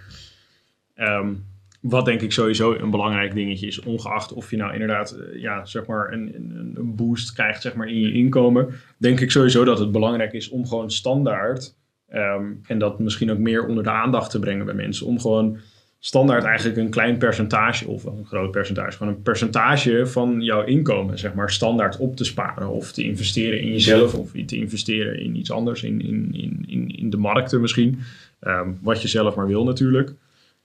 ehm, 0.95 1.33
wat 1.81 2.05
denk 2.05 2.21
ik 2.21 2.33
sowieso 2.33 2.75
een 2.75 2.91
belangrijk 2.91 3.35
dingetje 3.35 3.67
is, 3.67 3.81
ongeacht 3.81 4.33
of 4.33 4.51
je 4.51 4.57
nou 4.57 4.73
inderdaad 4.73 5.11
eh, 5.11 5.41
ja, 5.41 5.65
zeg 5.65 5.87
maar 5.87 6.13
een, 6.13 6.35
een, 6.35 6.73
een 6.75 6.95
boost 6.95 7.33
krijgt 7.33 7.63
zeg 7.63 7.75
maar, 7.75 7.89
in 7.89 8.01
je 8.01 8.13
inkomen, 8.13 8.75
denk 8.97 9.21
ik 9.21 9.31
sowieso 9.31 9.65
dat 9.65 9.79
het 9.79 9.93
belangrijk 9.93 10.33
is 10.33 10.49
om 10.49 10.67
gewoon 10.67 10.91
standaard, 10.91 11.77
ehm, 12.09 12.53
en 12.67 12.79
dat 12.79 12.99
misschien 12.99 13.31
ook 13.31 13.39
meer 13.39 13.67
onder 13.67 13.85
de 13.85 13.91
aandacht 13.91 14.31
te 14.31 14.39
brengen 14.39 14.65
bij 14.65 14.75
mensen, 14.75 15.07
om 15.07 15.21
gewoon 15.21 15.59
standaard 16.03 16.45
eigenlijk 16.45 16.79
een 16.79 16.91
klein 16.91 17.19
percentage, 17.19 17.89
of 17.89 18.05
een 18.05 18.27
groot 18.27 18.51
percentage, 18.51 18.97
gewoon 18.97 19.13
een 19.13 19.23
percentage 19.23 20.07
van 20.07 20.41
jouw 20.41 20.65
inkomen, 20.65 21.19
zeg 21.19 21.35
maar, 21.35 21.51
standaard 21.51 21.97
op 21.97 22.17
te 22.17 22.25
sparen 22.25 22.69
of 22.69 22.93
te 22.93 23.03
investeren 23.03 23.61
in 23.61 23.73
jezelf 23.73 24.15
of 24.15 24.31
te 24.47 24.57
investeren 24.57 25.21
in 25.21 25.37
iets 25.37 25.51
anders, 25.51 25.83
in, 25.83 26.01
in, 26.01 26.29
in, 26.33 26.65
in, 26.67 26.89
in 26.97 27.11
de 27.11 27.17
markten 27.17 27.61
misschien, 27.61 28.03
Ehm, 28.41 28.71
wat 28.81 29.03
je 29.03 29.09
zelf 29.09 29.35
maar 29.35 29.47
wil 29.47 29.65
natuurlijk. 29.65 30.15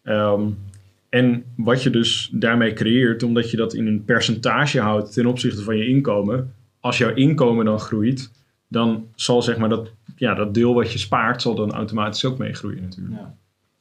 Ehm, 0.04 0.50
en 1.10 1.44
wat 1.56 1.84
je 1.84 1.89
dus 1.89 2.30
daarmee 2.34 2.74
creëert, 2.74 3.24
omdat 3.24 3.51
je 3.51 3.58
dat 3.58 3.74
in 3.74 3.88
een 3.88 4.04
percentage 4.06 4.80
houdt 4.80 5.13
ten 5.13 5.25
opzichte 5.25 5.62
van 5.62 5.77
je 5.77 5.88
inkomen. 5.88 6.54
Als 6.80 6.98
jouw 6.98 7.13
inkomen 7.13 7.65
dan 7.65 7.80
groeit, 7.80 8.32
dan 8.68 9.08
zal 9.15 9.42
zeg 9.42 9.58
maar 9.58 9.70
dat, 9.70 9.89
ja, 10.15 10.34
dat 10.34 10.54
deel 10.54 10.74
wat 10.74 10.92
je 10.92 11.00
spaart, 11.00 11.42
zal 11.42 11.56
dan 11.56 11.72
automatisch 11.72 12.25
ook 12.25 12.38
meegroeien 12.38 12.82
natuurlijk. 12.82 13.15
Ja. 13.15 13.36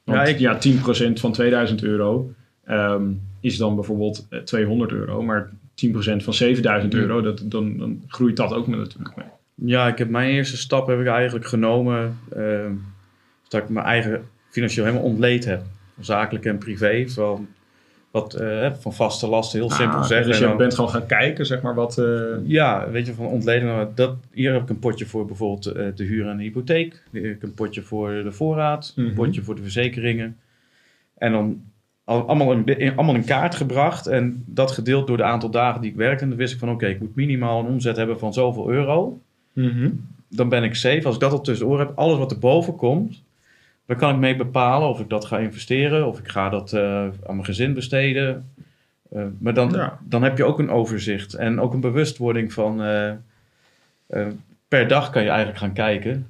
Want 0.05 0.27
Ja, 0.27 0.35
ja, 0.37 0.53
ik- 0.55 0.59
10% 0.61 1.19
van 1.19 1.31
2000 1.31 1.83
euro 1.83 2.31
ehm, 2.63 3.03
is 3.39 3.57
dan 3.57 3.75
bijvoorbeeld 3.75 4.25
eh, 4.29 4.39
200 4.39 4.91
euro. 4.91 5.23
Maar 5.23 5.49
10% 5.75 6.23
van 6.23 6.33
7000 6.33 6.93
Ja. 6.93 6.99
euro, 6.99 7.21
dat, 7.21 7.41
dan, 7.45 7.77
dan 7.77 8.03
groeit 8.07 8.37
dat 8.37 8.53
ook 8.53 8.67
met 8.67 8.79
natuurlijk 8.79 9.15
mee. 9.15 9.25
Ja, 9.55 9.87
ik 9.87 9.97
heb 9.97 10.09
mijn 10.09 10.29
eerste 10.29 10.57
stap 10.57 10.87
heb 10.87 10.99
ik 10.99 11.07
eigenlijk 11.07 11.45
genomen. 11.47 12.17
ehm, 12.35 12.71
dat 13.47 13.61
ik 13.63 13.69
mijn 13.69 13.85
eigen 13.85 14.23
financieel 14.49 14.85
helemaal 14.85 15.05
ontleed 15.07 15.45
heb. 15.45 15.61
Zakelijk 15.99 16.45
en 16.45 16.57
privé. 16.57 17.05
Van, 17.09 17.47
wat, 18.21 18.33
eh, 18.33 18.71
van 18.79 18.93
vaste 18.93 19.27
lasten, 19.27 19.59
heel 19.59 19.69
simpel 19.69 19.97
Ah, 19.99 20.03
zeggen. 20.05 20.27
Dus 20.27 20.37
je 20.39 20.45
dan- 20.45 20.57
bent 20.57 20.75
gewoon 20.75 20.89
gaan 20.89 21.05
kijken, 21.05 21.45
zeg 21.45 21.61
maar, 21.61 21.75
wat... 21.75 21.97
eh, 21.97 22.05
Ja, 22.43 22.89
weet 22.89 23.05
je, 23.05 23.13
van 23.13 23.25
ontleden. 23.25 23.91
Dat, 23.95 24.15
hier 24.31 24.53
heb 24.53 24.61
ik 24.61 24.69
een 24.69 24.79
potje 24.79 25.05
voor 25.05 25.25
bijvoorbeeld 25.25 25.65
eh, 25.65 25.85
de 25.95 26.03
huur 26.03 26.27
en 26.27 26.37
de 26.37 26.43
hypotheek. 26.43 27.03
Hier 27.11 27.23
heb 27.27 27.35
ik 27.35 27.43
een 27.43 27.53
potje 27.53 27.81
voor 27.81 28.09
de 28.23 28.31
voorraad. 28.31 28.93
Mhm. 28.95 29.07
Een 29.07 29.13
potje 29.13 29.41
voor 29.41 29.55
de 29.55 29.61
verzekeringen. 29.61 30.37
En 31.17 31.31
dan 31.31 31.61
al- 32.03 32.27
allemaal 32.27 32.51
in, 32.51 32.65
in- 32.79 32.95
allemaal 32.95 33.15
in 33.15 33.25
kaart 33.25 33.55
gebracht. 33.55 34.07
En 34.07 34.43
dat 34.47 34.71
gedeeld 34.71 35.07
door 35.07 35.17
de 35.17 35.23
aantal 35.23 35.49
dagen 35.49 35.81
die 35.81 35.91
ik 35.91 35.97
werkte. 35.97 36.23
En 36.23 36.29
dan 36.29 36.37
wist 36.37 36.53
ik 36.53 36.59
van 36.59 36.69
oké, 36.69 36.85
ik 36.87 36.99
moet 36.99 37.15
minimaal 37.15 37.59
een 37.59 37.65
omzet 37.71 37.97
hebben 37.97 38.19
van 38.19 38.33
zoveel 38.33 38.69
euro. 38.71 39.19
Dan 40.29 40.49
ben 40.49 40.63
ik 40.63 40.75
safe. 40.75 41.05
Als 41.05 41.15
ik 41.15 41.21
dat 41.21 41.31
al 41.31 41.41
tussendoor 41.41 41.79
heb, 41.79 41.91
alles 41.95 42.17
wat 42.17 42.31
erboven 42.31 42.75
komt... 42.75 43.23
Dan 43.85 43.97
kan 43.97 44.13
ik 44.13 44.19
mee 44.19 44.35
bepalen 44.35 44.89
of 44.89 44.99
ik 44.99 45.09
dat 45.09 45.25
ga 45.25 45.37
investeren. 45.37 46.07
Of 46.07 46.19
ik 46.19 46.27
ga 46.27 46.49
dat 46.49 46.73
eh, 46.73 47.01
aan 47.03 47.11
mijn 47.25 47.45
gezin 47.45 47.73
besteden. 47.73 48.49
Eh, 49.11 49.23
maar 49.37 49.53
dan, 49.53 49.69
Ja. 49.71 49.99
dan 50.03 50.23
heb 50.23 50.37
je 50.37 50.43
ook 50.43 50.59
een 50.59 50.69
overzicht. 50.69 51.33
En 51.33 51.59
ook 51.59 51.73
een 51.73 51.79
bewustwording 51.79 52.53
van... 52.53 52.81
eh, 52.83 53.11
per 54.67 54.87
dag 54.87 55.09
kan 55.09 55.21
je 55.23 55.27
eigenlijk 55.29 55.57
gaan 55.59 55.73
kijken. 55.73 56.27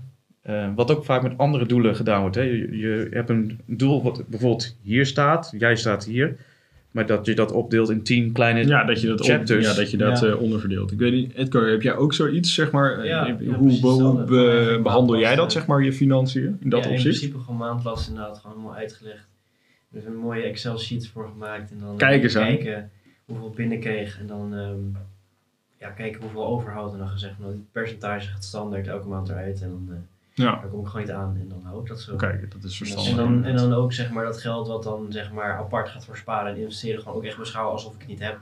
Wat 0.75 0.91
ook 0.91 1.05
vaak 1.05 1.21
met 1.21 1.37
andere 1.37 1.65
doelen 1.65 1.95
gedaan 1.95 2.21
wordt. 2.21 2.35
Hè. 2.35 2.41
Je, 2.41 2.77
je 2.77 3.07
hebt 3.11 3.29
een 3.29 3.59
doel 3.65 4.03
wat 4.03 4.27
bijvoorbeeld 4.27 4.77
hier 4.81 5.05
staat. 5.05 5.53
Jij 5.57 5.75
staat 5.75 6.05
hier. 6.05 6.37
Maar 6.95 7.05
dat 7.05 7.25
je 7.25 7.35
dat 7.35 7.51
opdeelt 7.51 7.89
in 7.89 8.03
tien 8.03 8.31
kleine... 8.31 8.65
Ja, 8.67 8.83
dat 8.83 9.01
je 9.01 9.07
dat, 9.07 9.19
op, 9.21 9.25
Chapters. 9.25 9.65
ja, 9.65 9.73
dat, 9.73 9.91
je 9.91 9.97
dat 9.97 10.19
Ja. 10.19 10.27
eh, 10.27 10.41
onderverdeelt. 10.41 10.91
Ik 10.91 10.99
weet 10.99 11.11
niet, 11.11 11.33
Edgar, 11.33 11.67
heb 11.67 11.81
jij 11.81 11.95
ook 11.95 12.13
zoiets, 12.13 12.53
zeg 12.53 12.71
maar? 12.71 12.99
eh, 12.99 13.05
Ja, 13.05 13.37
hoe 13.55 13.79
hoe 13.79 14.23
be- 14.23 14.79
behandel 14.83 15.17
jij 15.17 15.35
dat, 15.35 15.51
zeg 15.51 15.65
maar, 15.65 15.83
je 15.83 15.93
financiën 15.93 16.57
in 16.61 16.69
dat 16.69 16.83
ja, 16.83 16.89
in 16.89 16.95
opzicht? 16.95 17.17
principe 17.17 17.39
gewoon 17.43 17.57
maandlast 17.59 18.07
inderdaad 18.07 18.37
gewoon 18.37 18.55
helemaal 18.57 18.77
uitgelegd. 18.77 19.27
Er 19.91 19.97
is 19.97 20.05
een 20.05 20.15
mooie 20.15 20.41
Excel 20.43 20.77
sheet 20.79 21.07
voor 21.07 21.27
gemaakt 21.27 21.71
en 21.71 21.77
dan 21.79 21.97
Kijk 21.97 22.17
eh, 22.17 22.23
eens 22.23 22.37
aan. 22.37 22.45
kijken 22.45 22.91
hoeveel 23.25 23.47
ik 23.47 23.55
binnenkreeg 23.55 24.19
en 24.19 24.27
dan 24.27 24.53
ehm, 24.55 25.01
ja, 25.79 25.89
kijken 25.89 26.21
hoeveel 26.21 26.45
overhoudt 26.45 26.93
en 26.93 26.99
dan 26.99 27.07
gezegd 27.09 27.39
nou, 27.39 27.51
dit 27.53 27.71
percentage 27.71 28.27
gaat 28.29 28.43
standaard 28.43 28.87
elke 28.87 29.07
maand 29.07 29.29
eruit 29.29 29.61
en 29.61 29.69
dan 29.69 29.89
Ja, 30.37 30.51
daar 30.51 30.69
kom 30.69 30.79
ik 30.79 30.87
gewoon 30.87 31.01
niet 31.05 31.11
aan 31.15 31.37
en 31.41 31.47
dan 31.49 31.61
hou 31.63 31.81
ik 31.81 31.87
dat 31.87 32.01
zo. 32.01 32.15
dat 32.15 32.63
is 32.63 32.79
En 32.81 32.87
verstandig. 32.87 33.15
dan, 33.15 33.43
en 33.43 33.55
dan 33.55 33.73
ook 33.73 33.93
zeg 33.93 34.11
maar 34.11 34.25
dat 34.25 34.41
geld 34.41 34.67
wat 34.67 34.83
dan 34.83 35.05
zeg 35.09 35.31
maar 35.31 35.57
apart 35.57 35.89
gaat 35.89 36.05
voor 36.05 36.17
sparen 36.17 36.53
en 36.53 36.59
investeren 36.59 37.01
gewoon 37.01 37.17
ook 37.17 37.23
echt 37.23 37.37
beschouwen 37.37 37.73
alsof 37.73 37.93
ik 37.93 37.99
het 37.99 38.09
niet 38.09 38.19
heb. 38.19 38.37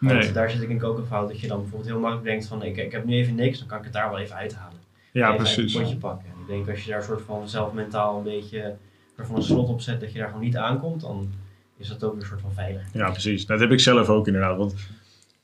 Want 0.00 0.18
Nee, 0.18 0.32
daar 0.32 0.50
zit 0.50 0.62
ik 0.62 0.68
ik 0.70 0.84
ook 0.84 0.98
een 0.98 1.06
fout 1.06 1.28
dat 1.28 1.40
je 1.40 1.46
dan 1.48 1.58
bijvoorbeeld 1.60 1.90
heel 1.90 2.00
makkelijk 2.00 2.26
denkt 2.28 2.46
van 2.46 2.62
ik, 2.62 2.76
ik 2.76 2.92
heb 2.92 3.04
nu 3.04 3.14
even 3.14 3.34
niks, 3.34 3.58
dan 3.58 3.68
kan 3.68 3.78
ik 3.78 3.84
het 3.84 3.92
daar 3.92 4.10
wel 4.10 4.18
even 4.18 4.36
uithalen. 4.36 4.78
ja, 5.12 5.24
even 5.26 5.36
precies. 5.36 5.72
het 5.74 5.82
potje 5.82 5.96
pakken. 5.96 6.26
En 6.26 6.40
ik 6.40 6.46
denk 6.46 6.68
als 6.68 6.84
je 6.84 6.90
daar 6.90 7.02
soort 7.02 7.22
van 7.22 7.48
zelf 7.48 7.72
mentaal 7.72 8.16
een 8.16 8.22
beetje 8.22 8.76
ervan 9.16 9.36
een 9.36 9.42
slot 9.42 9.68
op 9.68 9.80
zet 9.80 10.00
dat 10.00 10.12
je 10.12 10.18
daar 10.18 10.28
gewoon 10.28 10.42
niet 10.44 10.56
aankomt, 10.56 11.00
dan 11.00 11.32
is 11.76 11.88
dat 11.88 12.04
ook 12.04 12.14
een 12.14 12.26
soort 12.26 12.40
van 12.40 12.52
veilig. 12.52 12.82
Ja, 12.92 13.10
precies. 13.10 13.46
Dat 13.46 13.60
heb 13.60 13.70
ik 13.70 13.80
zelf 13.80 14.08
ook 14.08 14.26
inderdaad. 14.26 14.56
Want 14.56 14.74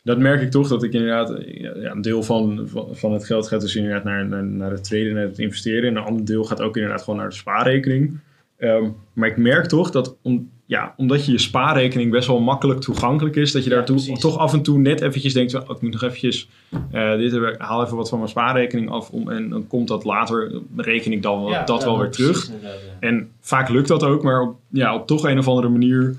dat 0.03 0.19
merk 0.19 0.43
ik 0.43 0.51
toch 0.51 0.69
dat 0.69 0.83
ik 0.83 0.93
inderdaad 0.93 1.35
ja, 1.47 1.91
een 1.91 2.03
deel 2.03 2.23
van, 2.23 2.69
van, 2.93 3.13
het 3.13 3.27
geld 3.27 3.49
gaat 3.49 3.61
dus 3.61 3.77
inderdaad 3.77 4.05
naar, 4.05 4.27
naar, 4.27 4.45
naar 4.45 4.71
het 4.71 4.85
traden, 4.85 5.15
naar 5.15 5.25
het 5.25 5.39
investeren. 5.39 5.89
En 5.89 5.97
een 5.97 6.03
ander 6.03 6.25
deel 6.25 6.45
gaat 6.45 6.61
ook 6.61 6.77
inderdaad 6.77 7.03
gewoon 7.03 7.19
naar 7.19 7.29
de 7.29 7.35
spaarrekening. 7.35 8.19
Ehm, 8.57 8.89
maar 9.13 9.29
ik 9.29 9.37
merk 9.37 9.67
toch 9.67 9.91
dat 9.91 10.17
om, 10.23 10.51
ja, 10.67 10.95
omdat 10.97 11.27
je 11.27 11.33
je 11.33 11.39
spaarrekening 11.39 12.11
best 12.11 12.27
wel 12.27 12.41
makkelijk 12.41 12.81
toegankelijk 12.81 13.37
is, 13.37 13.53
dat 13.53 13.65
je 13.65 13.71
daartoe 13.71 14.19
toch 14.19 14.39
af 14.39 14.53
en 14.53 14.63
toe 14.63 14.79
net 14.79 15.01
eventjes 15.01 15.33
denkt, 15.33 15.55
oh, 15.55 15.71
ik 15.71 15.81
moet 15.81 15.93
nog 15.93 16.03
eventjes, 16.03 16.49
eh, 16.91 17.17
dit 17.17 17.33
heb 17.33 17.43
ik, 17.43 17.55
haal 17.59 17.85
even 17.85 17.97
wat 17.97 18.09
van 18.09 18.19
mijn 18.19 18.31
spaarrekening 18.31 18.91
af 18.91 19.11
om, 19.11 19.31
en 19.31 19.49
dan 19.49 19.67
komt 19.67 19.89
dat 19.89 20.05
later, 20.05 20.61
reken 20.77 21.13
ik 21.13 21.23
dan 21.23 21.45
Ja, 21.45 21.65
dat 21.65 21.85
wel 21.85 21.99
weer 21.99 22.11
terug. 22.11 22.51
En 23.01 23.31
vaak 23.41 23.69
lukt 23.69 23.89
dat 23.89 24.03
ook, 24.03 24.23
maar 24.23 24.41
op, 24.41 24.57
ja, 24.69 24.95
op 24.95 25.07
toch 25.07 25.25
een 25.25 25.39
of 25.39 25.49
andere 25.49 25.69
manier 25.69 26.17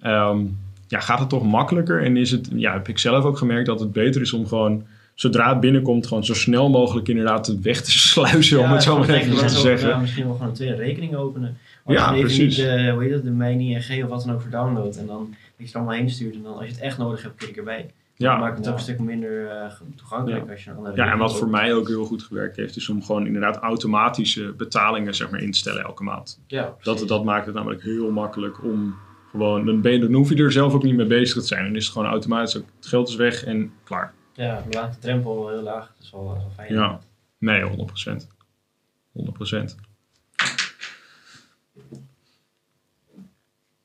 ehm, 0.00 0.44
ja, 0.90 1.00
gaat 1.00 1.18
het 1.18 1.28
toch 1.28 1.44
makkelijker. 1.44 2.02
En 2.02 2.16
is 2.16 2.30
het, 2.30 2.48
ja, 2.54 2.72
heb 2.72 2.88
ik 2.88 2.98
zelf 2.98 3.24
ook 3.24 3.38
gemerkt 3.38 3.66
dat 3.66 3.80
het 3.80 3.92
beter 3.92 4.20
is 4.20 4.32
om 4.32 4.46
gewoon, 4.46 4.86
zodra 5.14 5.48
het 5.48 5.60
binnenkomt, 5.60 6.06
gewoon 6.06 6.24
zo 6.24 6.34
snel 6.34 6.70
mogelijk 6.70 7.08
inderdaad 7.08 7.46
het 7.46 7.60
weg 7.60 7.80
te 7.82 7.90
sluizen, 8.08 8.58
om 8.60 8.70
het 8.70 8.82
zo 8.82 8.98
maar 8.98 9.08
even 9.08 9.36
te 9.36 9.48
zeggen. 9.48 9.88
ja, 9.88 9.98
misschien 9.98 10.24
wel 10.24 10.32
gewoon 10.32 10.48
een 10.48 10.54
tweede 10.54 10.74
rekening 10.76 11.14
openen. 11.14 11.56
Als 11.84 11.96
Ja, 11.96 12.08
even 12.10 12.20
precies. 12.20 12.56
niet 12.58 12.66
de, 12.66 12.90
hoe 12.92 13.02
heet 13.02 13.12
dat, 13.12 13.22
de 13.22 13.30
Mini 13.30 13.74
en 13.74 13.82
G 13.82 14.02
of 14.02 14.08
wat 14.08 14.24
dan 14.24 14.34
ook 14.34 14.40
voor 14.40 14.50
download. 14.50 14.96
En 14.96 15.06
dan 15.06 15.28
dat 15.30 15.38
je 15.56 15.64
het 15.64 15.74
allemaal 15.74 15.94
heen 15.94 16.10
stuurt. 16.10 16.34
En 16.34 16.42
dan 16.42 16.54
als 16.56 16.64
je 16.66 16.70
het 16.72 16.80
echt 16.80 16.98
nodig 16.98 17.22
hebt, 17.22 17.34
klik 17.36 17.50
ik 17.50 17.56
erbij. 17.56 17.90
Dan 18.16 18.28
Ja, 18.30 18.36
maakt 18.38 18.56
het 18.56 18.64
Ja. 18.64 18.70
ook 18.70 18.76
een 18.76 18.82
stuk 18.82 18.98
minder 18.98 19.48
eh, 19.48 19.70
toegankelijk 19.96 20.50
als 20.50 20.64
je 20.64 20.70
een 20.70 20.76
andere 20.76 20.96
ja, 20.96 21.12
en 21.12 21.18
wat 21.18 21.30
voor 21.36 21.46
opent. 21.46 21.60
mij 21.62 21.74
ook 21.74 21.88
heel 21.88 22.04
goed 22.04 22.22
gewerkt 22.22 22.56
heeft, 22.56 22.76
is 22.76 22.88
om 22.88 23.02
gewoon 23.02 23.26
inderdaad 23.26 23.56
automatische 23.56 24.54
betalingen 24.56 25.14
zeg 25.14 25.30
maar, 25.30 25.40
in 25.42 25.50
te 25.50 25.58
stellen 25.58 25.82
elke 25.82 26.02
maand. 26.02 26.40
Ja, 26.46 26.74
Dat, 26.82 27.04
dat 27.08 27.24
maakt 27.24 27.46
het 27.46 27.54
namelijk 27.54 27.82
heel 27.82 28.10
makkelijk 28.10 28.64
om 28.64 28.94
gewoon, 29.30 29.66
dan, 29.66 29.80
ben 29.80 29.92
je, 29.92 29.98
dan 29.98 30.12
hoef 30.12 30.28
je 30.28 30.36
er 30.36 30.52
zelf 30.52 30.72
ook 30.72 30.82
niet 30.82 30.96
mee 30.96 31.06
bezig 31.06 31.40
te 31.40 31.46
zijn. 31.46 31.64
Dan 31.64 31.76
is 31.76 31.84
het 31.84 31.92
gewoon 31.92 32.08
automatisch, 32.08 32.56
ook, 32.56 32.66
het 32.76 32.86
geld 32.86 33.08
is 33.08 33.16
weg 33.16 33.44
en 33.44 33.72
klaar. 33.84 34.12
Ja, 34.32 34.64
laat 34.70 34.94
de 34.94 34.98
drempel 34.98 35.44
wel 35.44 35.48
heel 35.48 35.62
laag. 35.62 35.86
Dat 35.86 36.04
is 36.04 36.10
wel, 36.10 36.24
wel 36.24 36.50
fijn. 36.54 36.72
Ja. 36.72 37.00
Nee, 37.38 37.62
100%. 37.62 38.26
100%. 39.12 39.74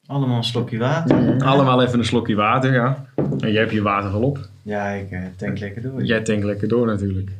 Allemaal 0.05 0.38
een 0.38 0.43
slokje 0.43 0.77
water. 0.77 1.41
Allemaal 1.43 1.84
even 1.84 1.99
een 1.99 2.05
slokje 2.05 2.36
water, 2.36 2.73
ja. 2.73 3.05
En 3.15 3.51
jij 3.51 3.62
hebt 3.62 3.71
je 3.71 3.81
water 3.81 4.12
al 4.12 4.21
op. 4.21 4.49
Ja, 4.62 4.89
ik 4.89 5.12
eh, 5.12 5.23
tank 5.36 5.60
lekker 5.60 5.81
door. 5.81 6.03
Jij 6.03 6.21
tankt 6.21 6.43
lekker 6.43 6.67
door 6.67 6.86
natuurlijk. 6.86 7.31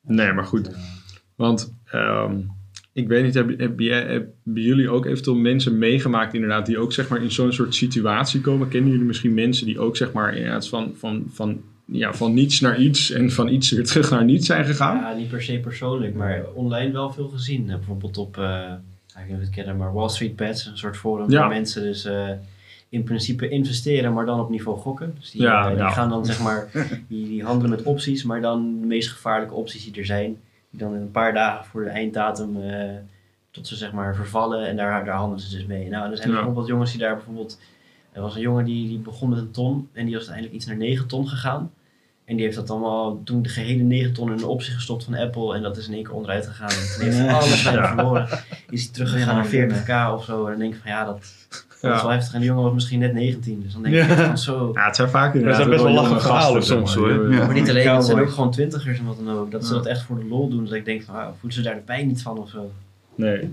Nee, 0.00 0.32
maar 0.32 0.44
goed. 0.44 0.70
Want 1.34 1.74
ehm, 1.84 2.40
ik 2.94 3.08
weet 3.08 3.24
niet, 3.24 3.34
hebben, 3.34 4.32
jullie 4.54 4.90
ook 4.90 5.06
eventueel 5.06 5.36
mensen 5.36 5.78
meegemaakt 5.78 6.34
inderdaad 6.34 6.66
die 6.66 6.78
ook 6.78 6.92
zeg 6.92 7.08
maar 7.08 7.22
in 7.22 7.30
zo'n 7.32 7.52
soort 7.52 7.74
situatie 7.74 8.40
komen? 8.40 8.68
Kennen 8.68 8.90
jullie 8.90 9.06
misschien 9.06 9.34
mensen 9.34 9.66
die 9.66 9.78
ook 9.78 9.96
zeg 9.96 10.12
maar 10.12 10.36
inderdaad 10.36 10.68
van, 10.68 10.92
van, 10.96 11.24
van, 11.32 11.60
ja, 11.84 12.14
van 12.14 12.34
niets 12.34 12.60
naar 12.60 12.78
iets 12.80 13.10
en 13.10 13.30
van 13.30 13.48
iets 13.48 13.70
weer 13.70 13.84
terug 13.84 14.10
naar 14.10 14.24
niets 14.24 14.46
zijn 14.46 14.64
gegaan? 14.64 14.96
Ja, 14.96 15.14
niet 15.16 15.28
per 15.28 15.42
se 15.42 15.58
persoonlijk, 15.58 16.14
maar 16.14 16.44
online 16.54 16.92
wel 16.92 17.12
veel 17.12 17.28
gezien. 17.28 17.70
Eh, 17.70 17.76
Bijvoorbeeld 17.76 18.18
op, 18.18 18.38
eh, 18.38 18.72
ik 19.08 19.30
weet 19.30 19.40
het 19.40 19.50
kennen, 19.50 19.76
maar 19.76 19.92
Wall 19.92 20.08
Street 20.08 20.36
Bets, 20.36 20.66
een 20.66 20.78
soort 20.78 20.96
forum 20.96 21.30
Ja. 21.30 21.38
waar 21.40 21.48
mensen 21.48 21.82
dus 21.82 22.04
eh, 22.04 22.28
in 22.88 23.02
principe 23.02 23.48
investeren, 23.48 24.12
maar 24.12 24.26
dan 24.26 24.40
op 24.40 24.50
niveau 24.50 24.78
gokken. 24.78 25.14
Dus 25.20 25.30
die, 25.30 25.42
Ja, 25.42 25.68
die 25.68 25.76
ja. 25.76 25.90
gaan 25.90 26.08
dan 26.08 26.24
zeg 26.24 26.40
maar, 26.46 26.68
die, 27.08 27.28
die 27.28 27.42
handelen 27.44 27.70
met 27.70 27.82
opties, 27.82 28.24
maar 28.24 28.40
dan 28.40 28.76
de 28.80 28.86
meest 28.86 29.08
gevaarlijke 29.10 29.54
opties 29.54 29.84
die 29.84 29.94
er 30.00 30.06
zijn. 30.06 30.36
Die 30.74 30.82
dan 30.82 30.94
in 30.94 31.00
een 31.00 31.10
paar 31.10 31.32
dagen 31.34 31.64
voor 31.64 31.84
de 31.84 31.90
einddatum 31.90 32.62
eh, 32.62 32.90
tot 33.50 33.66
ze 33.66 33.76
zeg 33.76 33.92
maar 33.92 34.14
vervallen 34.14 34.66
en 34.66 34.76
daar, 34.76 35.04
daar 35.04 35.14
handelen 35.16 35.44
ze 35.44 35.56
dus 35.56 35.66
mee. 35.66 35.88
Nou, 35.88 36.10
er 36.10 36.16
zijn 36.16 36.28
Ja. 36.28 36.34
bijvoorbeeld 36.34 36.66
jongens 36.66 36.90
die 36.90 37.00
daar 37.00 37.14
bijvoorbeeld, 37.14 37.60
er 38.12 38.20
was 38.22 38.34
een 38.34 38.40
jongen 38.40 38.64
die, 38.64 38.88
die 38.88 38.98
begon 38.98 39.28
met 39.28 39.38
een 39.38 39.50
ton 39.50 39.88
en 39.92 40.04
die 40.04 40.14
was 40.14 40.22
uiteindelijk 40.28 40.54
iets 40.54 40.66
naar 40.66 40.76
9 40.76 41.06
ton 41.08 41.28
gegaan. 41.28 41.72
En 42.24 42.36
die 42.36 42.44
heeft 42.44 42.56
dat 42.56 42.70
allemaal 42.70 43.20
toen 43.24 43.42
de 43.42 43.48
gehele 43.48 43.82
9 43.82 44.12
ton 44.12 44.30
in 44.30 44.36
de 44.36 44.46
optie 44.46 44.72
gestopt 44.72 45.04
van 45.04 45.14
Apple. 45.14 45.54
En 45.54 45.62
dat 45.62 45.76
is 45.76 45.88
in 45.88 45.94
één 45.94 46.02
keer 46.02 46.12
onderuit 46.14 46.46
gegaan. 46.46 46.68
En 46.68 46.98
toen 46.98 47.10
heeft 47.10 47.32
alles 47.34 47.60
verloren. 47.62 48.28
Is 48.70 48.82
hij 48.82 48.92
teruggegaan 48.92 49.36
naar 49.36 49.54
Ja. 49.54 50.10
40k 50.10 50.14
of 50.18 50.24
zo. 50.24 50.44
En 50.44 50.50
dan 50.50 50.58
denk 50.58 50.74
ik 50.74 50.80
van 50.82 50.90
ja, 50.90 51.04
dat, 51.04 51.18
dat 51.80 51.94
is 51.94 52.02
wel 52.02 52.10
heftig. 52.10 52.34
En 52.34 52.40
de 52.40 52.46
jongen 52.46 52.62
was 52.62 52.72
misschien 52.72 52.98
net 52.98 53.12
19. 53.12 53.60
Dus 53.62 53.72
dan 53.72 53.82
denk 53.82 53.94
ik 53.94 54.08
Ja. 54.08 54.26
van 54.26 54.38
zo. 54.38 54.70
Ja, 54.74 54.86
het 54.86 54.96
zijn 54.96 55.08
vaak 55.08 55.32
inderdaad 55.34 55.56
zijn 55.58 55.70
best 55.70 55.82
wel 55.82 55.92
lachige 55.92 56.14
gasten, 56.14 56.30
verhalen 56.30 56.62
soms, 56.64 56.94
hoor. 56.94 57.08
Die- 57.28 57.36
Ja. 57.38 57.44
Maar 57.46 57.54
niet 57.54 57.68
alleen, 57.70 57.88
het 57.88 58.04
zijn 58.04 58.18
ook 58.20 58.30
gewoon 58.30 58.50
twintigers 58.50 58.98
en 58.98 59.04
wat 59.04 59.16
dan 59.24 59.30
ook. 59.38 59.50
Dat 59.50 59.66
ze 59.66 59.72
dat 59.72 59.86
echt 59.86 60.02
voor 60.02 60.18
de 60.18 60.24
lol 60.26 60.48
doen. 60.48 60.64
Dus 60.64 60.72
ik 60.74 60.84
denk 60.84 61.02
van, 61.02 61.14
ah, 61.14 61.26
voelen 61.38 61.52
ze 61.52 61.62
daar 61.62 61.74
de 61.74 61.80
pijn 61.80 62.06
niet 62.06 62.22
van 62.22 62.38
of 62.38 62.48
zo. 62.50 62.70
Nee. 63.14 63.50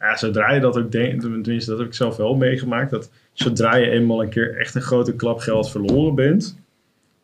Ja, 0.00 0.16
zodra 0.16 0.52
je 0.52 0.60
dat 0.60 0.76
ook 0.78 0.92
denkt, 0.92 1.20
tenminste 1.20 1.70
dat 1.70 1.78
heb 1.78 1.88
ik 1.88 1.94
zelf 1.94 2.16
wel 2.16 2.34
meegemaakt, 2.34 2.90
dat 2.90 3.10
zodra 3.32 3.76
je 3.76 3.90
eenmaal 3.90 4.22
een 4.22 4.28
keer 4.28 4.58
echt 4.58 4.74
een 4.74 4.82
grote 4.82 5.14
klap 5.14 5.38
geld 5.38 5.70
verloren 5.70 6.14
bent, 6.14 6.58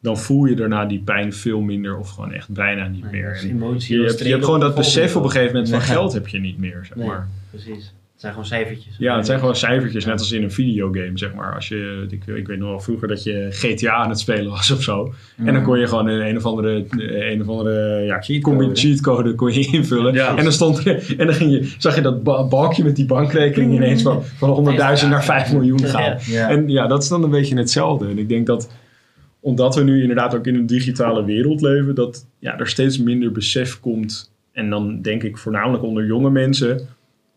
dan 0.01 0.19
voel 0.19 0.45
je 0.45 0.55
daarna 0.55 0.85
die 0.85 1.01
pijn 1.05 1.33
veel 1.33 1.61
minder 1.61 1.97
of 1.99 2.09
gewoon 2.11 2.33
echt 2.33 2.49
bijna 2.49 2.87
niet 2.89 3.03
Nee, 3.03 3.11
meer. 3.23 3.41
emotie, 3.51 3.99
Je, 4.01 4.07
hebt, 4.07 4.19
je 4.19 4.29
hebt 4.31 4.45
gewoon 4.45 4.61
dat 4.61 4.75
besef 4.75 5.17
op 5.17 5.25
een 5.25 5.31
gegeven 5.31 5.53
moment 5.53 5.71
van 5.71 5.81
geld 5.81 6.13
heb 6.13 6.29
je 6.29 6.39
niet 6.41 6.59
meer, 6.59 6.81
zeg 6.89 6.97
Nee. 6.97 7.07
maar. 7.07 7.29
Precies. 7.51 7.93
Het 8.13 8.27
zijn 8.27 8.37
gewoon 8.39 8.49
cijfertjes. 8.59 8.95
Ja, 8.99 9.17
het 9.17 9.27
zijn 9.27 9.39
gewoon 9.39 9.57
cijfertjes, 9.57 10.05
net 10.05 10.19
als 10.19 10.33
in 10.33 10.43
een 10.43 10.51
videogame, 10.53 11.11
zeg 11.19 11.35
maar. 11.35 11.55
Als 11.55 11.69
je, 11.69 12.07
ik, 12.11 12.27
ik 12.27 12.47
weet 12.47 12.59
nog 12.59 12.69
wel 12.69 12.81
vroeger 12.81 13.09
dat 13.09 13.23
je 13.23 13.47
GTA 13.51 13.93
aan 13.93 14.09
het 14.09 14.19
spelen 14.19 14.51
was 14.51 14.71
of 14.71 14.83
zo. 14.83 15.15
En 15.37 15.53
dan 15.55 15.63
kon 15.63 15.79
je 15.79 15.87
gewoon 15.87 16.07
een, 16.09 16.27
een 16.29 16.37
of 16.37 16.45
andere, 16.45 16.85
een 17.33 17.41
of 17.41 17.49
andere 17.49 18.03
ja, 18.05 18.21
Cheatcode, 18.21 18.71
cheatcode 18.75 19.35
kon 19.35 19.53
je 19.53 19.67
invullen. 19.73 20.15
Ja. 20.15 20.37
En 20.37 20.43
dan 20.43 20.53
stond 20.53 20.87
er, 20.87 21.15
en 21.19 21.27
dan 21.27 21.35
ging 21.35 21.51
je, 21.51 21.75
zag 21.79 21.95
je 21.95 22.01
dat 22.01 22.23
ba- 22.23 22.45
balkje 22.49 22.85
met 22.85 22.97
die 22.97 23.07
bankrekening 23.07 23.73
ineens 23.73 24.03
van, 24.03 24.23
van 24.25 24.77
100.000 25.03 25.09
naar 25.09 25.25
5 25.25 25.53
miljoen 25.53 25.85
gaan. 25.85 26.19
En 26.49 26.69
ja, 26.69 26.87
dat 26.87 27.03
is 27.03 27.09
dan 27.09 27.23
een 27.23 27.31
beetje 27.31 27.57
hetzelfde. 27.57 28.09
En 28.09 28.19
ik 28.19 28.29
denk 28.29 28.47
dat, 28.47 28.71
omdat 29.49 29.75
we 29.75 29.83
nu 29.83 30.01
inderdaad 30.01 30.35
ook 30.35 30.47
in 30.47 30.55
een 30.55 30.67
digitale 30.67 31.25
wereld 31.25 31.61
leven, 31.61 31.95
dat 31.95 32.27
ja, 32.39 32.59
er 32.59 32.69
steeds 32.69 32.99
minder 32.99 33.33
besef 33.33 33.81
komt. 33.81 34.33
En 34.53 34.71
dan 34.71 35.03
denk 35.03 35.23
ik 35.23 35.39
voornamelijk 35.39 35.83
onder 35.83 36.07
jonge 36.07 36.31
mensen. 36.31 36.81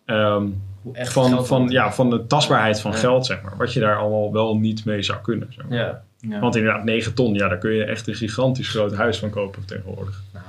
ehm, 0.05 0.45
Hoe 0.81 0.95
echt 0.95 1.13
van, 1.13 1.45
van, 1.45 1.57
wordt. 1.59 1.73
ja, 1.73 1.91
van 1.93 2.09
de 2.09 2.27
tastbaarheid 2.27 2.79
van 2.81 2.91
Ja. 2.91 2.97
geld, 2.97 3.25
zeg 3.25 3.41
maar. 3.41 3.57
Wat 3.57 3.73
je 3.73 3.79
daar 3.79 3.97
allemaal 3.97 4.31
wel 4.33 4.57
niet 4.57 4.85
mee 4.85 5.01
zou 5.01 5.19
kunnen. 5.21 5.47
Zeg 5.49 5.67
maar. 5.67 5.77
Ja. 5.77 6.03
Ja. 6.17 6.39
Want 6.39 6.55
inderdaad, 6.55 6.83
9 6.83 7.13
ton, 7.13 7.33
ja, 7.33 7.47
daar 7.47 7.57
kun 7.57 7.71
je 7.71 7.83
echt 7.83 8.07
een 8.07 8.15
gigantisch 8.15 8.69
groot 8.69 8.93
huis 8.95 9.19
van 9.19 9.29
kopen 9.29 9.65
tegenwoordig. 9.65 10.21
Nou, 10.33 10.45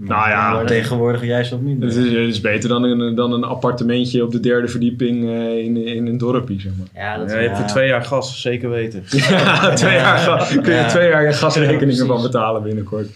Nou 0.00 0.28
ja, 0.28 0.64
tegenwoordig 0.64 1.24
juist 1.24 1.50
wat 1.50 1.60
minder. 1.60 1.88
Het 1.88 1.96
is, 1.96 2.04
het 2.04 2.14
is 2.28 2.40
beter 2.40 2.68
dan 2.68 2.82
een, 2.82 3.14
dan 3.14 3.32
een 3.32 3.44
appartementje 3.44 4.24
op 4.24 4.30
de 4.32 4.40
derde 4.40 4.68
verdieping 4.68 5.24
eh, 5.28 5.58
in, 5.58 5.76
in 5.86 6.06
een 6.06 6.18
dorpje, 6.18 6.60
zeg 6.60 6.72
maar. 6.78 6.86
ja, 7.04 7.18
dat 7.18 7.30
Ja, 7.30 7.36
je 7.36 7.42
hebt 7.42 7.56
Ja. 7.56 7.62
voor 7.62 7.70
twee 7.70 7.88
jaar 7.88 8.04
gas, 8.04 8.40
zeker 8.40 8.70
weten. 8.70 9.02
Ja, 9.28 9.72
twee 9.74 9.94
jaar 9.94 10.18
ga- 10.18 10.46
kun 10.62 10.72
je 10.72 10.78
Ja. 10.78 10.88
twee 10.88 11.08
jaar 11.08 11.22
je 11.26 11.32
gasrekeningen 11.32 11.94
Ja, 11.96 12.04
van 12.06 12.22
betalen 12.22 12.62
binnenkort. 12.62 13.08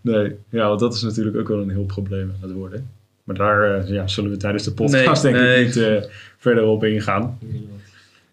Nee, 0.00 0.32
ja, 0.50 0.68
want 0.68 0.80
dat 0.80 0.94
is 0.94 1.02
natuurlijk 1.02 1.36
ook 1.36 1.48
wel 1.48 1.60
een 1.60 1.70
heel 1.70 1.84
probleem 1.84 2.32
aan 2.42 2.48
het 2.48 2.52
worden. 2.58 2.88
Maar 3.24 3.36
daar 3.36 3.74
eh, 3.80 3.88
ja, 3.88 4.06
zullen 4.08 4.30
we 4.30 4.36
tijdens 4.36 4.64
de 4.64 4.72
podcast 4.72 5.22
Nee, 5.22 5.32
denk 5.32 5.44
nee. 5.44 5.60
ik 5.60 5.66
niet 5.66 5.76
eh, 5.76 5.94
verder 6.38 6.64
op 6.64 6.84
ingaan. 6.84 7.38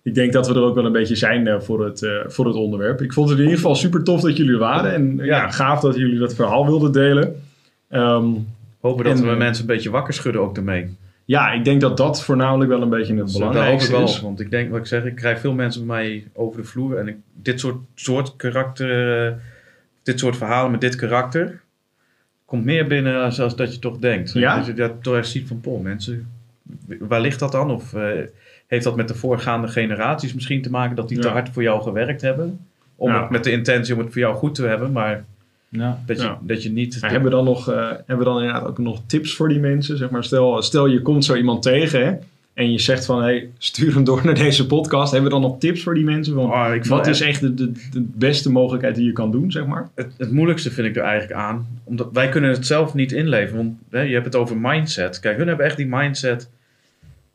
Ik 0.03 0.15
denk 0.15 0.33
dat 0.33 0.47
we 0.47 0.53
er 0.53 0.61
ook 0.61 0.75
wel 0.75 0.85
een 0.85 0.91
beetje 0.91 1.15
zijn 1.15 1.47
eh, 1.47 1.59
voor, 1.59 1.85
het, 1.85 2.03
eh, 2.03 2.11
voor 2.27 2.45
het 2.45 2.55
onderwerp. 2.55 3.01
Ik 3.01 3.13
vond 3.13 3.29
het 3.29 3.37
in 3.37 3.43
ieder 3.43 3.59
geval 3.59 3.75
super 3.75 4.03
tof 4.03 4.21
dat 4.21 4.37
jullie 4.37 4.53
er 4.53 4.59
waren. 4.59 4.93
En 4.93 5.19
Ja. 5.25 5.49
gaaf 5.51 5.79
dat 5.79 5.95
jullie 5.95 6.19
dat 6.19 6.35
verhaal 6.35 6.65
wilden 6.65 6.91
delen. 6.91 7.35
Ehm, 7.91 8.25
Hopen 8.79 9.03
dat 9.03 9.19
En, 9.19 9.29
we 9.29 9.35
mensen 9.35 9.61
een 9.63 9.73
beetje 9.75 9.89
wakker 9.89 10.13
schudden 10.13 10.41
ook 10.41 10.57
ermee. 10.57 10.95
ja, 11.25 11.51
ik 11.51 11.63
denk 11.63 11.81
dat 11.81 11.97
dat 11.97 12.23
voornamelijk 12.23 12.69
wel 12.69 12.81
een 12.81 12.89
beetje 12.89 13.15
het 13.15 13.31
belangrijkste 13.31 13.91
wel 13.91 14.03
is. 14.03 14.21
want 14.21 14.39
ik 14.39 14.51
denk, 14.51 14.69
wat 14.71 14.79
ik 14.79 14.85
zeg, 14.85 15.03
ik 15.05 15.15
krijg 15.15 15.39
veel 15.39 15.53
mensen 15.53 15.85
bij 15.85 15.95
mij 15.95 16.27
over 16.33 16.61
de 16.61 16.67
vloer. 16.67 16.97
En 16.97 17.07
ik, 17.07 17.15
dit 17.33 17.59
soort, 17.59 17.75
soort 17.95 18.35
karakter, 18.35 19.25
eh, 19.27 19.33
dit 20.03 20.19
soort 20.19 20.37
verhalen 20.37 20.71
met 20.71 20.81
dit 20.81 20.95
karakter, 20.95 21.61
komt 22.45 22.65
meer 22.65 22.87
binnen 22.87 23.23
als, 23.23 23.39
als 23.41 23.55
dat 23.55 23.73
je 23.73 23.79
toch 23.79 23.97
denkt. 23.97 24.31
Ja? 24.33 24.55
Dat 24.57 24.65
je 24.65 24.73
dat 24.73 25.03
toch 25.03 25.15
echt 25.15 25.27
ziet 25.29 25.47
van, 25.47 25.59
poh, 25.59 25.81
mensen, 25.81 26.27
waar 26.99 27.21
ligt 27.21 27.39
dat 27.39 27.51
dan? 27.51 27.71
Of 27.71 27.93
eh, 27.93 28.07
heeft 28.67 28.83
dat 28.83 28.95
met 28.95 29.07
de 29.07 29.15
voorgaande 29.15 29.67
generaties 29.67 30.33
misschien 30.33 30.61
te 30.61 30.69
maken 30.69 30.95
dat 30.95 31.09
die 31.09 31.19
te 31.19 31.27
hard 31.27 31.49
voor 31.49 31.63
jou 31.63 31.81
gewerkt 31.81 32.21
hebben? 32.21 32.65
Om 32.95 33.09
Ja. 33.11 33.21
het 33.21 33.29
met 33.29 33.43
de 33.43 33.51
intentie 33.51 33.93
om 33.93 33.99
het 33.99 34.11
voor 34.11 34.21
jou 34.21 34.35
goed 34.35 34.55
te 34.55 34.65
hebben, 34.65 34.91
maar 34.91 35.23
Ja. 35.73 36.03
dat 36.05 36.17
je, 36.17 36.23
Ja. 36.23 36.39
dat 36.41 36.63
je 36.63 36.71
niet... 36.71 36.97
Maar 37.01 37.11
hebben 37.11 37.29
we 37.29 37.35
dan 37.35 37.45
nog, 37.45 37.69
eh, 37.71 37.87
hebben 37.89 38.17
we 38.17 38.23
dan 38.23 38.37
inderdaad 38.39 38.67
ook 38.67 38.77
nog 38.77 39.01
tips 39.05 39.35
voor 39.35 39.49
die 39.49 39.59
mensen? 39.59 39.97
Zeg 39.97 40.09
maar, 40.09 40.23
stel, 40.23 40.61
stel 40.61 40.85
je 40.87 41.01
komt 41.01 41.25
zo 41.25 41.35
iemand 41.35 41.61
tegen 41.61 42.05
hè, 42.05 42.13
en 42.53 42.71
je 42.71 42.79
zegt 42.79 43.05
van 43.05 43.21
hey, 43.21 43.49
stuur 43.57 43.93
hem 43.93 44.03
door 44.03 44.21
naar 44.25 44.35
deze 44.35 44.67
podcast. 44.67 45.11
Hebben 45.11 45.29
we 45.31 45.39
dan 45.39 45.49
nog 45.49 45.59
tips 45.59 45.83
voor 45.83 45.93
die 45.93 46.03
mensen? 46.03 46.33
Van, 46.33 46.43
Oh, 46.51 46.65
ik 46.67 46.71
vind 46.73 46.87
wat 46.87 47.05
het 47.05 47.15
is 47.15 47.21
echt 47.21 47.41
de, 47.41 47.53
de, 47.53 47.71
de 47.91 48.01
beste 48.15 48.51
mogelijkheid 48.51 48.95
die 48.95 49.05
je 49.05 49.11
kan 49.13 49.31
doen, 49.31 49.51
zeg 49.51 49.65
maar? 49.65 49.89
het, 49.95 50.13
het 50.17 50.31
moeilijkste 50.31 50.71
vind 50.71 50.87
ik 50.87 50.95
er 50.95 51.03
eigenlijk 51.03 51.39
aan. 51.39 51.67
Omdat 51.83 52.09
wij 52.13 52.29
kunnen 52.29 52.49
het 52.49 52.65
zelf 52.65 52.93
niet 52.93 53.11
inleven. 53.11 53.57
Want 53.57 53.73
hè, 53.89 54.01
je 54.01 54.13
hebt 54.13 54.25
het 54.25 54.35
over 54.35 54.57
mindset. 54.57 55.19
Kijk, 55.19 55.37
hun 55.37 55.47
hebben 55.47 55.65
echt 55.65 55.77
die 55.77 55.87
mindset. 55.87 56.49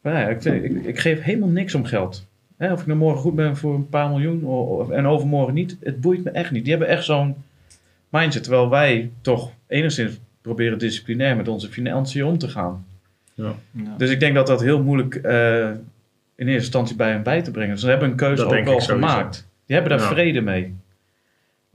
van, 0.02 0.12
ja, 0.12 0.28
ik, 0.28 0.42
vind, 0.42 0.64
ik, 0.64 0.84
ik 0.84 0.98
geef 0.98 1.22
helemaal 1.22 1.48
niks 1.48 1.74
om 1.74 1.84
geld. 1.84 2.26
Hè, 2.56 2.72
of 2.72 2.80
ik 2.80 2.86
nou 2.86 2.98
morgen 2.98 3.20
goed 3.20 3.34
ben 3.34 3.56
voor 3.56 3.74
een 3.74 3.88
paar 3.88 4.08
miljoen 4.08 4.46
o- 4.46 4.80
o- 4.80 4.90
en 4.90 5.06
overmorgen 5.06 5.54
niet. 5.54 5.76
Het 5.80 6.00
boeit 6.00 6.24
me 6.24 6.30
echt 6.30 6.50
niet. 6.50 6.62
Die 6.62 6.70
hebben 6.72 6.88
echt 6.90 7.04
zo'n 7.04 7.34
mindset. 8.08 8.42
Terwijl 8.42 8.68
wij 8.70 9.10
toch 9.20 9.50
enigszins 9.66 10.18
proberen 10.42 10.78
disciplinair 10.78 11.36
met 11.36 11.48
onze 11.48 11.68
financiën 11.68 12.24
om 12.24 12.38
te 12.38 12.48
gaan. 12.48 12.86
Ja. 13.34 13.54
Dus 13.98 14.10
ik 14.10 14.20
denk 14.20 14.34
dat 14.34 14.46
dat 14.46 14.60
heel 14.60 14.82
moeilijk 14.82 15.14
eh, 15.14 15.58
in 16.36 16.46
eerste 16.46 16.52
instantie 16.54 16.96
bij 16.96 17.10
hen 17.10 17.22
bij 17.22 17.42
te 17.42 17.50
brengen. 17.50 17.70
Dus 17.72 17.80
ze 17.80 17.88
hebben 17.88 18.10
een 18.10 18.16
keuze 18.16 18.36
Dat 18.36 18.44
ook 18.46 18.52
denk 18.52 18.66
wel 18.66 18.80
gemaakt. 18.80 19.48
Die 19.66 19.76
hebben 19.76 19.98
daar 19.98 20.06
Ja. 20.08 20.12
vrede 20.14 20.40
mee. 20.40 20.74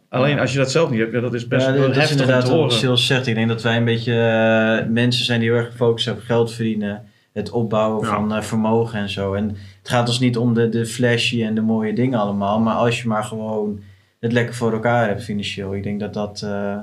Alleen 0.09 0.39
als 0.39 0.51
je 0.51 0.57
dat 0.57 0.71
zelf 0.71 0.89
niet 0.89 0.99
hebt, 0.99 1.11
ja, 1.13 1.19
dat 1.19 1.33
is 1.33 1.47
best 1.47 1.65
Ja, 1.65 1.73
wel 1.73 1.81
dat 1.81 1.89
is 1.91 1.95
heftig 1.97 2.15
om 2.15 2.21
inderdaad 2.21 2.45
te 2.45 2.51
wat 2.51 2.59
horen. 2.59 2.71
Sils 2.77 3.05
zegt. 3.05 3.27
Ik 3.27 3.35
denk 3.35 3.47
dat 3.47 3.61
wij 3.61 3.77
een 3.77 3.85
beetje 3.85 4.13
eh, 4.13 4.89
mensen 4.89 5.25
zijn 5.25 5.39
die 5.39 5.49
heel 5.49 5.57
erg 5.57 5.71
gefocust 5.71 6.03
zijn 6.03 6.15
op 6.15 6.21
geld 6.21 6.53
verdienen. 6.53 7.03
Het 7.33 7.49
opbouwen 7.49 8.07
Ja. 8.07 8.13
van 8.15 8.33
eh, 8.33 8.41
vermogen 8.41 8.99
en 8.99 9.09
zo. 9.09 9.33
En 9.33 9.47
het 9.79 9.89
gaat 9.89 10.07
ons 10.07 10.19
niet 10.19 10.37
om 10.37 10.53
de, 10.53 10.69
de 10.69 10.85
flashy 10.85 11.43
en 11.43 11.55
de 11.55 11.61
mooie 11.61 11.93
dingen 11.93 12.19
allemaal. 12.19 12.59
Maar 12.59 12.75
als 12.75 13.01
je 13.01 13.07
maar 13.07 13.23
gewoon 13.23 13.79
het 14.21 14.31
lekker 14.31 14.55
voor 14.55 14.73
elkaar 14.73 15.07
hebt 15.07 15.23
financieel. 15.23 15.75
Ik 15.75 15.83
denk 15.83 15.99
dat 15.99 16.13
dat 16.13 16.41
eh, 16.41 16.77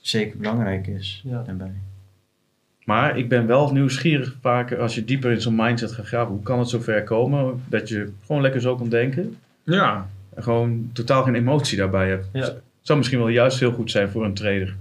zeker 0.00 0.38
belangrijk 0.38 0.86
is. 0.86 1.22
Ja. 1.24 1.42
daarbij. 1.46 1.72
Maar 2.84 3.18
ik 3.18 3.28
ben 3.28 3.46
wel 3.46 3.72
nieuwsgierig 3.72 4.36
vaker 4.40 4.80
als 4.80 4.94
je 4.94 5.04
dieper 5.04 5.30
in 5.30 5.40
zo'n 5.40 5.54
mindset 5.54 5.92
gaat 5.92 6.06
graven. 6.06 6.32
Hoe 6.34 6.42
kan 6.42 6.58
het 6.58 6.68
zover 6.68 7.04
komen 7.04 7.62
dat 7.68 7.88
je 7.88 8.12
gewoon 8.26 8.42
lekker 8.42 8.60
zo 8.60 8.76
kan 8.76 8.88
denken. 8.88 9.36
Ja, 9.62 10.06
En 10.34 10.42
gewoon 10.42 10.90
totaal 10.92 11.22
geen 11.22 11.34
emotie 11.34 11.78
daarbij 11.78 12.08
hebt. 12.08 12.28
Ja. 12.32 12.52
Zou 12.80 12.98
misschien 12.98 13.18
wel 13.18 13.28
juist 13.28 13.60
heel 13.60 13.72
goed 13.72 13.90
zijn 13.90 14.08
voor 14.10 14.24
een 14.24 14.34
trader. 14.34 14.76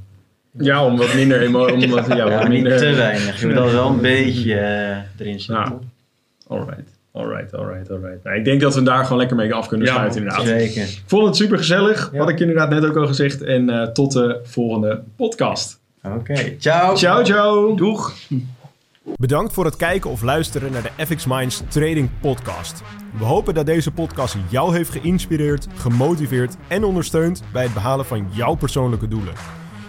ja 0.51 0.85
om 0.85 0.97
wat 0.97 1.13
minder... 1.13 1.41
emo- 1.41 1.71
Om 1.73 1.89
wat, 1.89 2.07
ja, 2.07 2.15
Ja, 2.15 2.29
wat 2.29 2.41
niet 2.47 2.49
minder 2.61 2.77
te 2.77 2.93
weinig. 2.93 3.39
Je 3.39 3.45
moet 3.45 3.55
dat 3.55 3.71
wel 3.71 3.89
een 3.89 4.01
beetje 4.01 4.55
eh, 4.59 4.97
erin 5.17 5.39
zitten. 5.39 5.55
Ja. 5.55 5.79
Alright, 6.47 6.98
alright, 7.19 7.53
alright, 7.53 7.91
alright. 7.91 8.23
Nou, 8.23 8.37
ik 8.37 8.45
denk 8.45 8.61
dat 8.61 8.75
we 8.75 8.83
daar 8.83 9.03
gewoon 9.03 9.17
lekker 9.17 9.35
mee 9.37 9.53
af 9.53 9.67
kunnen 9.67 9.87
Ja, 9.87 9.93
sluiten 9.93 10.21
inderdaad. 10.21 10.45
Zeker. 10.45 10.81
Ik 10.81 11.03
vond 11.05 11.25
het 11.25 11.35
super 11.35 11.57
gezellig, 11.57 12.09
Ja. 12.13 12.19
had 12.19 12.29
ik 12.29 12.39
inderdaad 12.39 12.69
net 12.69 12.85
ook 12.85 12.95
al 12.95 13.07
gezegd. 13.07 13.41
En 13.41 13.69
eh, 13.69 13.87
tot 13.87 14.11
de 14.11 14.39
volgende 14.43 15.01
podcast. 15.15 15.79
Oké. 16.03 16.55
Ciao. 16.59 16.95
Ciao, 16.95 17.23
ciao! 17.23 17.75
Doeg! 17.75 18.13
Bedankt 19.15 19.53
voor 19.53 19.65
het 19.65 19.75
kijken 19.75 20.09
of 20.09 20.21
luisteren 20.21 20.71
naar 20.71 20.81
de 20.95 21.05
FX 21.05 21.25
Minds 21.25 21.61
Trading 21.67 22.09
Podcast. 22.21 22.81
We 23.17 23.23
hopen 23.23 23.53
dat 23.53 23.65
deze 23.65 23.91
podcast 23.91 24.35
jou 24.49 24.75
heeft 24.75 24.89
geïnspireerd, 24.89 25.67
gemotiveerd 25.75 26.55
en 26.67 26.83
ondersteund 26.83 27.43
bij 27.53 27.63
het 27.63 27.73
behalen 27.73 28.05
van 28.05 28.27
jouw 28.31 28.55
persoonlijke 28.55 29.07
doelen. 29.07 29.33